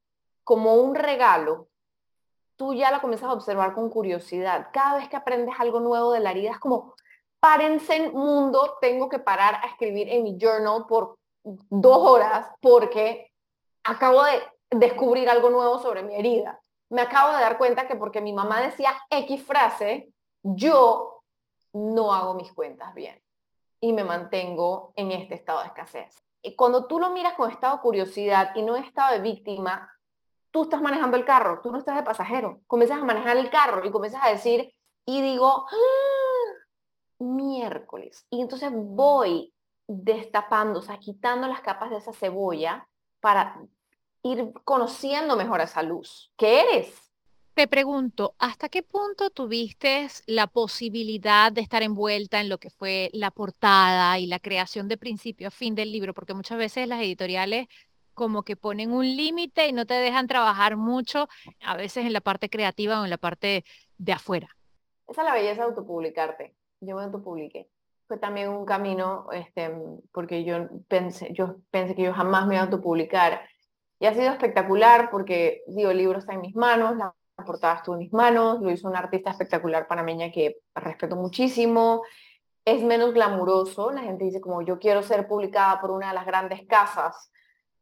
como 0.44 0.74
un 0.74 0.94
regalo 0.94 1.68
tú 2.56 2.74
ya 2.74 2.90
la 2.90 3.00
comienzas 3.00 3.28
a 3.28 3.32
observar 3.32 3.74
con 3.74 3.90
curiosidad. 3.90 4.68
Cada 4.72 4.96
vez 4.98 5.08
que 5.08 5.16
aprendes 5.16 5.54
algo 5.58 5.80
nuevo 5.80 6.12
de 6.12 6.20
la 6.20 6.30
herida 6.30 6.52
es 6.52 6.58
como, 6.58 6.94
párense 7.40 7.96
en 7.96 8.12
mundo, 8.12 8.78
tengo 8.80 9.08
que 9.08 9.18
parar 9.18 9.56
a 9.56 9.66
escribir 9.66 10.08
en 10.08 10.22
mi 10.22 10.38
journal 10.38 10.86
por 10.88 11.18
dos 11.44 11.98
horas 11.98 12.46
porque 12.60 13.30
acabo 13.84 14.24
de 14.24 14.42
descubrir 14.70 15.28
algo 15.28 15.50
nuevo 15.50 15.78
sobre 15.78 16.02
mi 16.02 16.14
herida. 16.14 16.60
Me 16.90 17.02
acabo 17.02 17.34
de 17.34 17.42
dar 17.42 17.58
cuenta 17.58 17.86
que 17.86 17.96
porque 17.96 18.20
mi 18.20 18.32
mamá 18.32 18.60
decía 18.60 18.92
X 19.10 19.44
frase, 19.44 20.12
yo 20.42 21.22
no 21.72 22.12
hago 22.12 22.34
mis 22.34 22.52
cuentas 22.52 22.94
bien 22.94 23.20
y 23.80 23.92
me 23.92 24.04
mantengo 24.04 24.92
en 24.96 25.12
este 25.12 25.34
estado 25.34 25.60
de 25.60 25.66
escasez. 25.66 26.22
Y 26.42 26.56
cuando 26.56 26.86
tú 26.86 26.98
lo 26.98 27.10
miras 27.10 27.34
con 27.34 27.50
estado 27.50 27.76
de 27.76 27.82
curiosidad 27.82 28.54
y 28.54 28.62
no 28.62 28.76
estado 28.76 29.14
de 29.14 29.20
víctima, 29.20 29.90
tú 30.50 30.64
estás 30.64 30.80
manejando 30.82 31.16
el 31.16 31.24
carro, 31.24 31.60
tú 31.62 31.70
no 31.70 31.78
estás 31.78 31.96
de 31.96 32.02
pasajero, 32.02 32.60
comienzas 32.66 32.98
a 32.98 33.04
manejar 33.04 33.36
el 33.36 33.50
carro 33.50 33.84
y 33.84 33.90
comienzas 33.90 34.22
a 34.24 34.30
decir, 34.30 34.72
y 35.06 35.22
digo, 35.22 35.66
¡Ah! 35.70 36.54
miércoles. 37.18 38.26
Y 38.30 38.40
entonces 38.40 38.70
voy 38.72 39.53
destapando, 39.86 40.80
o 40.80 40.82
sea, 40.82 40.98
quitando 40.98 41.46
las 41.46 41.60
capas 41.60 41.90
de 41.90 41.98
esa 41.98 42.12
cebolla 42.12 42.88
para 43.20 43.60
ir 44.22 44.52
conociendo 44.64 45.36
mejor 45.36 45.60
esa 45.60 45.82
luz. 45.82 46.32
¿Qué 46.36 46.60
eres? 46.60 47.04
Te 47.54 47.68
pregunto, 47.68 48.34
¿hasta 48.38 48.68
qué 48.68 48.82
punto 48.82 49.30
tuviste 49.30 50.08
la 50.26 50.48
posibilidad 50.48 51.52
de 51.52 51.60
estar 51.60 51.84
envuelta 51.84 52.40
en 52.40 52.48
lo 52.48 52.58
que 52.58 52.68
fue 52.68 53.10
la 53.12 53.30
portada 53.30 54.18
y 54.18 54.26
la 54.26 54.40
creación 54.40 54.88
de 54.88 54.96
principio 54.96 55.48
a 55.48 55.52
fin 55.52 55.76
del 55.76 55.92
libro? 55.92 56.14
Porque 56.14 56.34
muchas 56.34 56.58
veces 56.58 56.88
las 56.88 57.00
editoriales 57.00 57.68
como 58.12 58.42
que 58.42 58.56
ponen 58.56 58.92
un 58.92 59.04
límite 59.04 59.68
y 59.68 59.72
no 59.72 59.86
te 59.86 59.94
dejan 59.94 60.26
trabajar 60.26 60.76
mucho, 60.76 61.28
a 61.60 61.76
veces 61.76 62.06
en 62.06 62.12
la 62.12 62.20
parte 62.20 62.48
creativa 62.48 63.00
o 63.00 63.04
en 63.04 63.10
la 63.10 63.18
parte 63.18 63.64
de 63.98 64.12
afuera. 64.12 64.48
Esa 65.06 65.22
es 65.22 65.28
la 65.28 65.34
belleza 65.34 65.62
de 65.62 65.68
autopublicarte. 65.68 66.56
Yo 66.80 66.96
me 66.96 67.02
autopubliqué. 67.02 67.68
Fue 68.06 68.18
también 68.18 68.50
un 68.50 68.66
camino, 68.66 69.26
este, 69.32 69.74
porque 70.12 70.44
yo 70.44 70.68
pensé, 70.88 71.32
yo 71.32 71.56
pensé 71.70 71.94
que 71.94 72.02
yo 72.02 72.12
jamás 72.12 72.46
me 72.46 72.54
iba 72.54 72.62
a 72.62 72.66
autopublicar. 72.66 73.40
Y 73.98 74.06
ha 74.06 74.14
sido 74.14 74.30
espectacular 74.30 75.10
porque, 75.10 75.62
digo, 75.66 75.90
el 75.90 75.98
libro 75.98 76.18
está 76.18 76.34
en 76.34 76.42
mis 76.42 76.54
manos, 76.54 76.96
la 76.96 77.14
portada 77.44 77.76
estuvo 77.76 77.94
en 77.94 78.00
mis 78.00 78.12
manos, 78.12 78.60
lo 78.60 78.70
hizo 78.70 78.88
una 78.88 78.98
artista 78.98 79.30
espectacular 79.30 79.86
panameña 79.86 80.30
que 80.30 80.58
respeto 80.74 81.16
muchísimo. 81.16 82.02
Es 82.64 82.82
menos 82.82 83.12
glamuroso, 83.14 83.90
la 83.90 84.02
gente 84.02 84.24
dice 84.24 84.40
como 84.40 84.62
yo 84.62 84.78
quiero 84.78 85.02
ser 85.02 85.26
publicada 85.26 85.80
por 85.80 85.90
una 85.90 86.08
de 86.08 86.14
las 86.14 86.26
grandes 86.26 86.66
casas, 86.66 87.30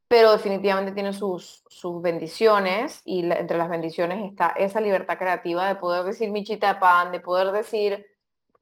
pero 0.09 0.33
definitivamente 0.33 0.93
tiene 0.93 1.13
sus, 1.13 1.65
sus 1.69 2.03
bendiciones 2.03 3.01
y 3.05 3.21
entre 3.31 3.57
las 3.57 3.71
bendiciones 3.71 4.31
está 4.31 4.49
esa 4.49 4.81
libertad 4.81 5.19
creativa 5.19 5.67
de 5.69 5.77
poder 5.77 6.05
decir 6.05 6.31
michita 6.31 6.75
de 6.75 6.81
pan, 6.81 7.13
de 7.13 7.21
poder 7.21 7.53
decir 7.53 8.07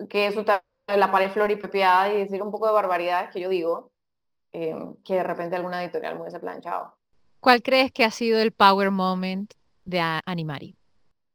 que 0.09 0.27
eso 0.27 0.41
está 0.41 0.63
la 0.97 1.11
pared 1.11 1.31
floripepeada 1.31 2.13
y 2.13 2.19
decir 2.19 2.43
un 2.43 2.51
poco 2.51 2.67
de 2.67 2.73
barbaridades 2.73 3.31
que 3.31 3.41
yo 3.41 3.49
digo, 3.49 3.91
eh, 4.53 4.75
que 5.05 5.15
de 5.15 5.23
repente 5.23 5.57
alguna 5.57 5.83
editorial 5.83 6.15
me 6.15 6.23
hubiese 6.23 6.41
planchado. 6.41 6.95
¿Cuál 7.41 7.63
crees 7.63 7.93
que 7.93 8.05
ha 8.05 8.11
sido 8.11 8.41
el 8.41 8.53
power 8.53 8.91
moment 8.91 9.55
de 9.85 10.01
Animari? 10.27 10.77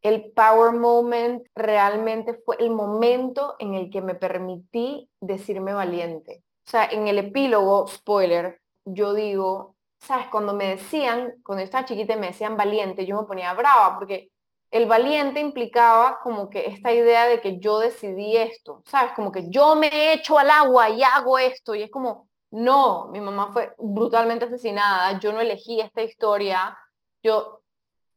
El 0.01 0.31
power 0.31 0.71
moment 0.73 1.47
realmente 1.55 2.35
fue 2.45 2.57
el 2.59 2.69
momento 2.69 3.55
en 3.57 3.73
el 3.73 3.89
que 3.89 4.01
me 4.01 4.13
permití 4.13 5.09
decirme 5.19 5.73
valiente. 5.73 6.43
O 6.67 6.69
sea, 6.69 6.85
en 6.85 7.07
el 7.07 7.17
epílogo, 7.17 7.87
spoiler, 7.87 8.61
yo 8.85 9.15
digo, 9.15 9.75
¿sabes? 9.97 10.27
Cuando 10.27 10.53
me 10.53 10.67
decían, 10.67 11.33
cuando 11.43 11.61
yo 11.61 11.65
estaba 11.65 11.85
chiquita 11.85 12.13
y 12.13 12.19
me 12.19 12.27
decían 12.27 12.55
valiente, 12.55 13.05
yo 13.05 13.19
me 13.19 13.27
ponía 13.27 13.53
brava 13.53 13.97
porque 13.97 14.31
el 14.71 14.87
valiente 14.87 15.39
implicaba 15.39 16.19
como 16.21 16.49
que 16.49 16.65
esta 16.67 16.91
idea 16.91 17.27
de 17.27 17.39
que 17.41 17.59
yo 17.59 17.79
decidí 17.79 18.35
esto, 18.35 18.81
¿sabes? 18.85 19.13
Como 19.13 19.31
que 19.31 19.49
yo 19.49 19.75
me 19.75 20.13
echo 20.13 20.37
al 20.37 20.49
agua 20.49 20.89
y 20.89 21.03
hago 21.03 21.39
esto 21.39 21.75
y 21.75 21.83
es 21.83 21.91
como, 21.91 22.27
no, 22.51 23.07
mi 23.07 23.21
mamá 23.21 23.51
fue 23.51 23.73
brutalmente 23.77 24.45
asesinada, 24.45 25.19
yo 25.19 25.31
no 25.31 25.41
elegí 25.41 25.79
esta 25.81 26.01
historia, 26.01 26.77
yo, 27.23 27.61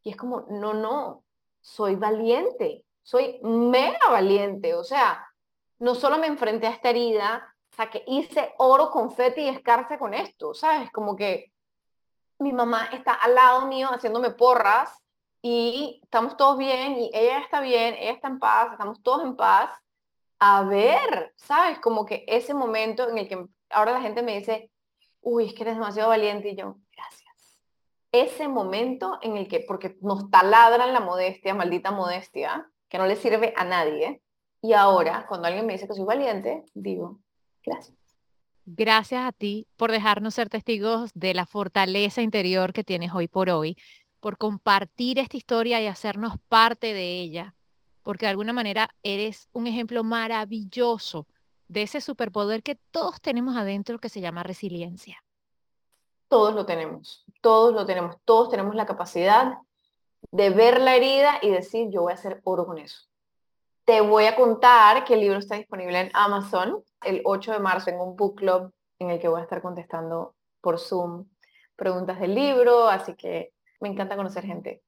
y 0.03 0.11
es 0.11 0.17
como, 0.17 0.47
no, 0.51 0.75
no, 0.75 1.25
soy 1.61 1.97
valiente, 1.97 2.85
soy 3.03 3.41
mega 3.43 4.11
valiente, 4.11 4.75
o 4.75 4.85
sea, 4.85 5.27
no 5.79 5.95
solo 5.95 6.19
me 6.19 6.27
enfrenté 6.27 6.67
a 6.67 6.71
esta 6.71 6.91
herida, 6.91 7.55
o 7.73 7.77
sea, 7.77 7.91
que 7.91 8.05
hice 8.07 8.55
oro, 8.59 8.91
confeti 8.91 9.43
y 9.43 9.49
escarce 9.49 9.99
con 9.99 10.15
esto, 10.15 10.55
¿sabes? 10.55 10.91
Como 10.91 11.15
que 11.15 11.53
mi 12.39 12.53
mamá 12.53 12.87
está 12.93 13.15
al 13.15 13.35
lado 13.35 13.67
mío 13.67 13.89
haciéndome 13.89 14.31
porras 14.31 14.91
y 15.43 16.01
estamos 16.03 16.37
todos 16.37 16.59
bien 16.59 16.99
y 16.99 17.11
ella 17.15 17.39
está 17.39 17.61
bien, 17.61 17.95
ella 17.99 18.13
está 18.13 18.29
en 18.29 18.39
paz, 18.39 18.73
estamos 18.73 19.03
todos 19.03 19.23
en 19.23 19.37
paz. 19.37 19.71
A 20.41 20.63
ver, 20.63 21.33
¿sabes? 21.37 21.79
Como 21.81 22.05
que 22.07 22.25
ese 22.29 22.55
momento 22.55 23.09
en 23.09 23.19
el 23.19 23.29
que 23.29 23.45
ahora 23.71 23.93
la 23.93 24.01
gente 24.01 24.23
me 24.23 24.39
dice, 24.39 24.71
uy, 25.21 25.47
es 25.47 25.55
que 25.55 25.63
eres 25.63 25.75
demasiado 25.75 26.09
valiente 26.09 26.51
y 26.51 26.57
yo, 26.57 26.77
gracias. 26.95 27.59
Ese 28.13 28.49
momento 28.49 29.19
en 29.23 29.37
el 29.37 29.49
que, 29.49 29.61
porque 29.61 29.97
nos 30.01 30.31
taladran 30.31 30.93
la 30.93 31.01
modestia, 31.01 31.55
maldita 31.55 31.91
modestia, 31.91 32.71
que 32.89 32.99
no 32.99 33.07
le 33.07 33.17
sirve 33.17 33.53
a 33.57 33.65
nadie. 33.65 34.23
Y 34.63 34.73
ahora, 34.73 35.27
cuando 35.29 35.47
alguien 35.47 35.67
me 35.67 35.75
dice 35.75 35.87
que 35.87 35.95
soy 35.95 36.05
valiente, 36.05 36.65
digo, 36.75 37.21
gracias. 37.63 37.97
Gracias 38.71 39.27
a 39.27 39.33
ti 39.33 39.67
por 39.77 39.91
dejarnos 39.91 40.35
ser 40.35 40.51
testigos 40.51 41.11
de 41.15 41.33
la 41.33 41.47
fortaleza 41.47 42.21
interior 42.21 42.75
que 42.75 42.85
tienes 42.85 43.15
hoy 43.15 43.27
por 43.27 43.49
hoy, 43.49 43.79
por 44.21 44.39
compartir 44.39 45.19
esta 45.19 45.37
historia 45.37 45.81
y 45.81 45.87
hacernos 45.87 46.35
parte 46.49 46.93
de 46.93 47.21
ella, 47.21 47.55
porque 48.03 48.27
de 48.27 48.31
alguna 48.31 48.53
manera 48.53 48.91
eres 49.03 49.49
un 49.53 49.67
ejemplo 49.67 50.05
maravilloso 50.05 51.27
de 51.69 51.83
ese 51.83 52.01
superpoder 52.01 52.63
que 52.63 52.77
todos 52.91 53.21
tenemos 53.21 53.57
adentro 53.57 53.99
que 53.99 54.09
se 54.09 54.21
llama 54.21 54.43
resiliencia. 54.43 55.23
Todos 56.29 56.55
lo 56.55 56.67
tenemos, 56.67 57.25
todos 57.41 57.75
lo 57.75 57.87
tenemos, 57.87 58.17
todos 58.25 58.51
tenemos 58.51 58.75
la 58.75 58.87
capacidad 58.87 59.59
de 60.31 60.51
ver 60.51 60.81
la 60.81 60.97
herida 60.97 61.39
y 61.43 61.51
decir, 61.51 61.89
yo 61.91 62.03
voy 62.03 62.13
a 62.13 62.17
hacer 62.17 62.41
oro 62.45 62.67
con 62.67 62.79
eso. 62.79 63.03
Te 63.85 64.01
voy 64.01 64.27
a 64.27 64.37
contar 64.37 65.05
que 65.05 65.15
el 65.15 65.21
libro 65.21 65.39
está 65.39 65.57
disponible 65.57 66.01
en 66.01 66.11
Amazon 66.13 66.83
el 67.03 67.23
8 67.25 67.53
de 67.53 67.59
marzo 67.61 67.91
en 67.91 68.01
un 68.01 68.17
book 68.17 68.37
club 68.37 68.73
en 68.99 69.11
el 69.11 69.21
que 69.21 69.29
voy 69.29 69.41
a 69.41 69.45
estar 69.45 69.63
contestando 69.63 70.35
por 70.61 70.79
Zoom 70.79 71.27
preguntas 71.77 72.19
del 72.19 72.35
libro, 72.35 72.89
así 72.89 73.15
que 73.15 73.53
me 73.81 73.89
encanta 73.89 74.17
conocer 74.17 74.45
gente. 74.45 74.83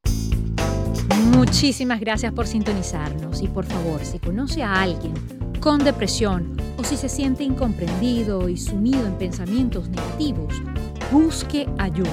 Muchísimas 1.33 2.01
gracias 2.01 2.33
por 2.33 2.47
sintonizarnos 2.47 3.43
y 3.43 3.49
por 3.49 3.65
favor, 3.65 4.05
si 4.05 4.19
conoce 4.19 4.63
a 4.63 4.83
alguien 4.83 5.15
con 5.61 5.79
depresión 5.79 6.57
o 6.79 6.85
si 6.85 6.97
se 6.97 7.09
siente 7.09 7.45
incomprendido 7.45 8.49
y 8.49 8.57
sumido 8.57 9.07
en 9.07 9.17
pensamientos 9.19 9.89
negativos, 9.91 10.61
busque 11.13 11.69
ayuda. 11.79 12.11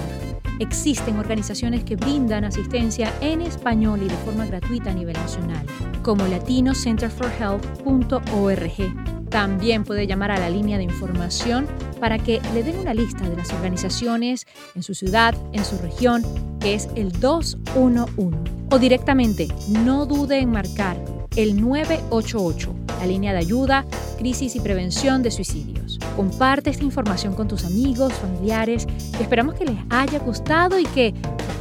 Existen 0.60 1.18
organizaciones 1.18 1.84
que 1.84 1.96
brindan 1.96 2.44
asistencia 2.44 3.12
en 3.22 3.42
español 3.42 4.02
y 4.04 4.08
de 4.08 4.16
forma 4.18 4.46
gratuita 4.46 4.92
a 4.92 4.94
nivel 4.94 5.14
nacional, 5.14 5.66
como 6.04 6.28
latinocenterforhealth.org 6.28 9.18
también 9.30 9.84
puede 9.84 10.08
llamar 10.08 10.32
a 10.32 10.40
la 10.40 10.50
línea 10.50 10.78
de 10.78 10.84
información 10.84 11.68
para 12.00 12.20
que 12.20 12.42
le 12.54 12.64
den 12.64 12.80
una 12.80 12.94
lista 12.94 13.28
de 13.28 13.36
las 13.36 13.52
organizaciones 13.52 14.46
en 14.76 14.84
su 14.84 14.94
ciudad, 14.94 15.36
en 15.54 15.66
su 15.66 15.78
región, 15.78 16.24
que 16.60 16.74
es 16.74 16.90
el 16.96 17.12
211. 17.12 18.58
O 18.70 18.80
directamente, 18.80 19.48
no 19.70 20.06
dude 20.06 20.40
en 20.40 20.52
marcar 20.52 20.98
el 21.36 21.62
988, 21.62 22.76
la 23.00 23.06
línea 23.06 23.32
de 23.32 23.40
ayuda, 23.40 23.86
crisis 24.18 24.56
y 24.56 24.60
prevención 24.60 25.24
de 25.24 25.32
suicidios. 25.32 26.00
Comparte 26.16 26.70
esta 26.70 26.84
información 26.84 27.34
con 27.34 27.48
tus 27.48 27.64
amigos, 27.64 28.14
familiares, 28.14 28.88
esperamos 29.20 29.56
que 29.56 29.66
les 29.66 29.78
haya 29.90 30.20
gustado 30.20 30.80
y 30.80 30.84
que 30.84 31.14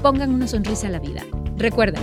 pongan 0.02 0.34
una 0.34 0.48
sonrisa 0.48 0.88
a 0.88 0.90
la 0.90 0.98
vida. 0.98 1.22
Recuerden, 1.56 2.02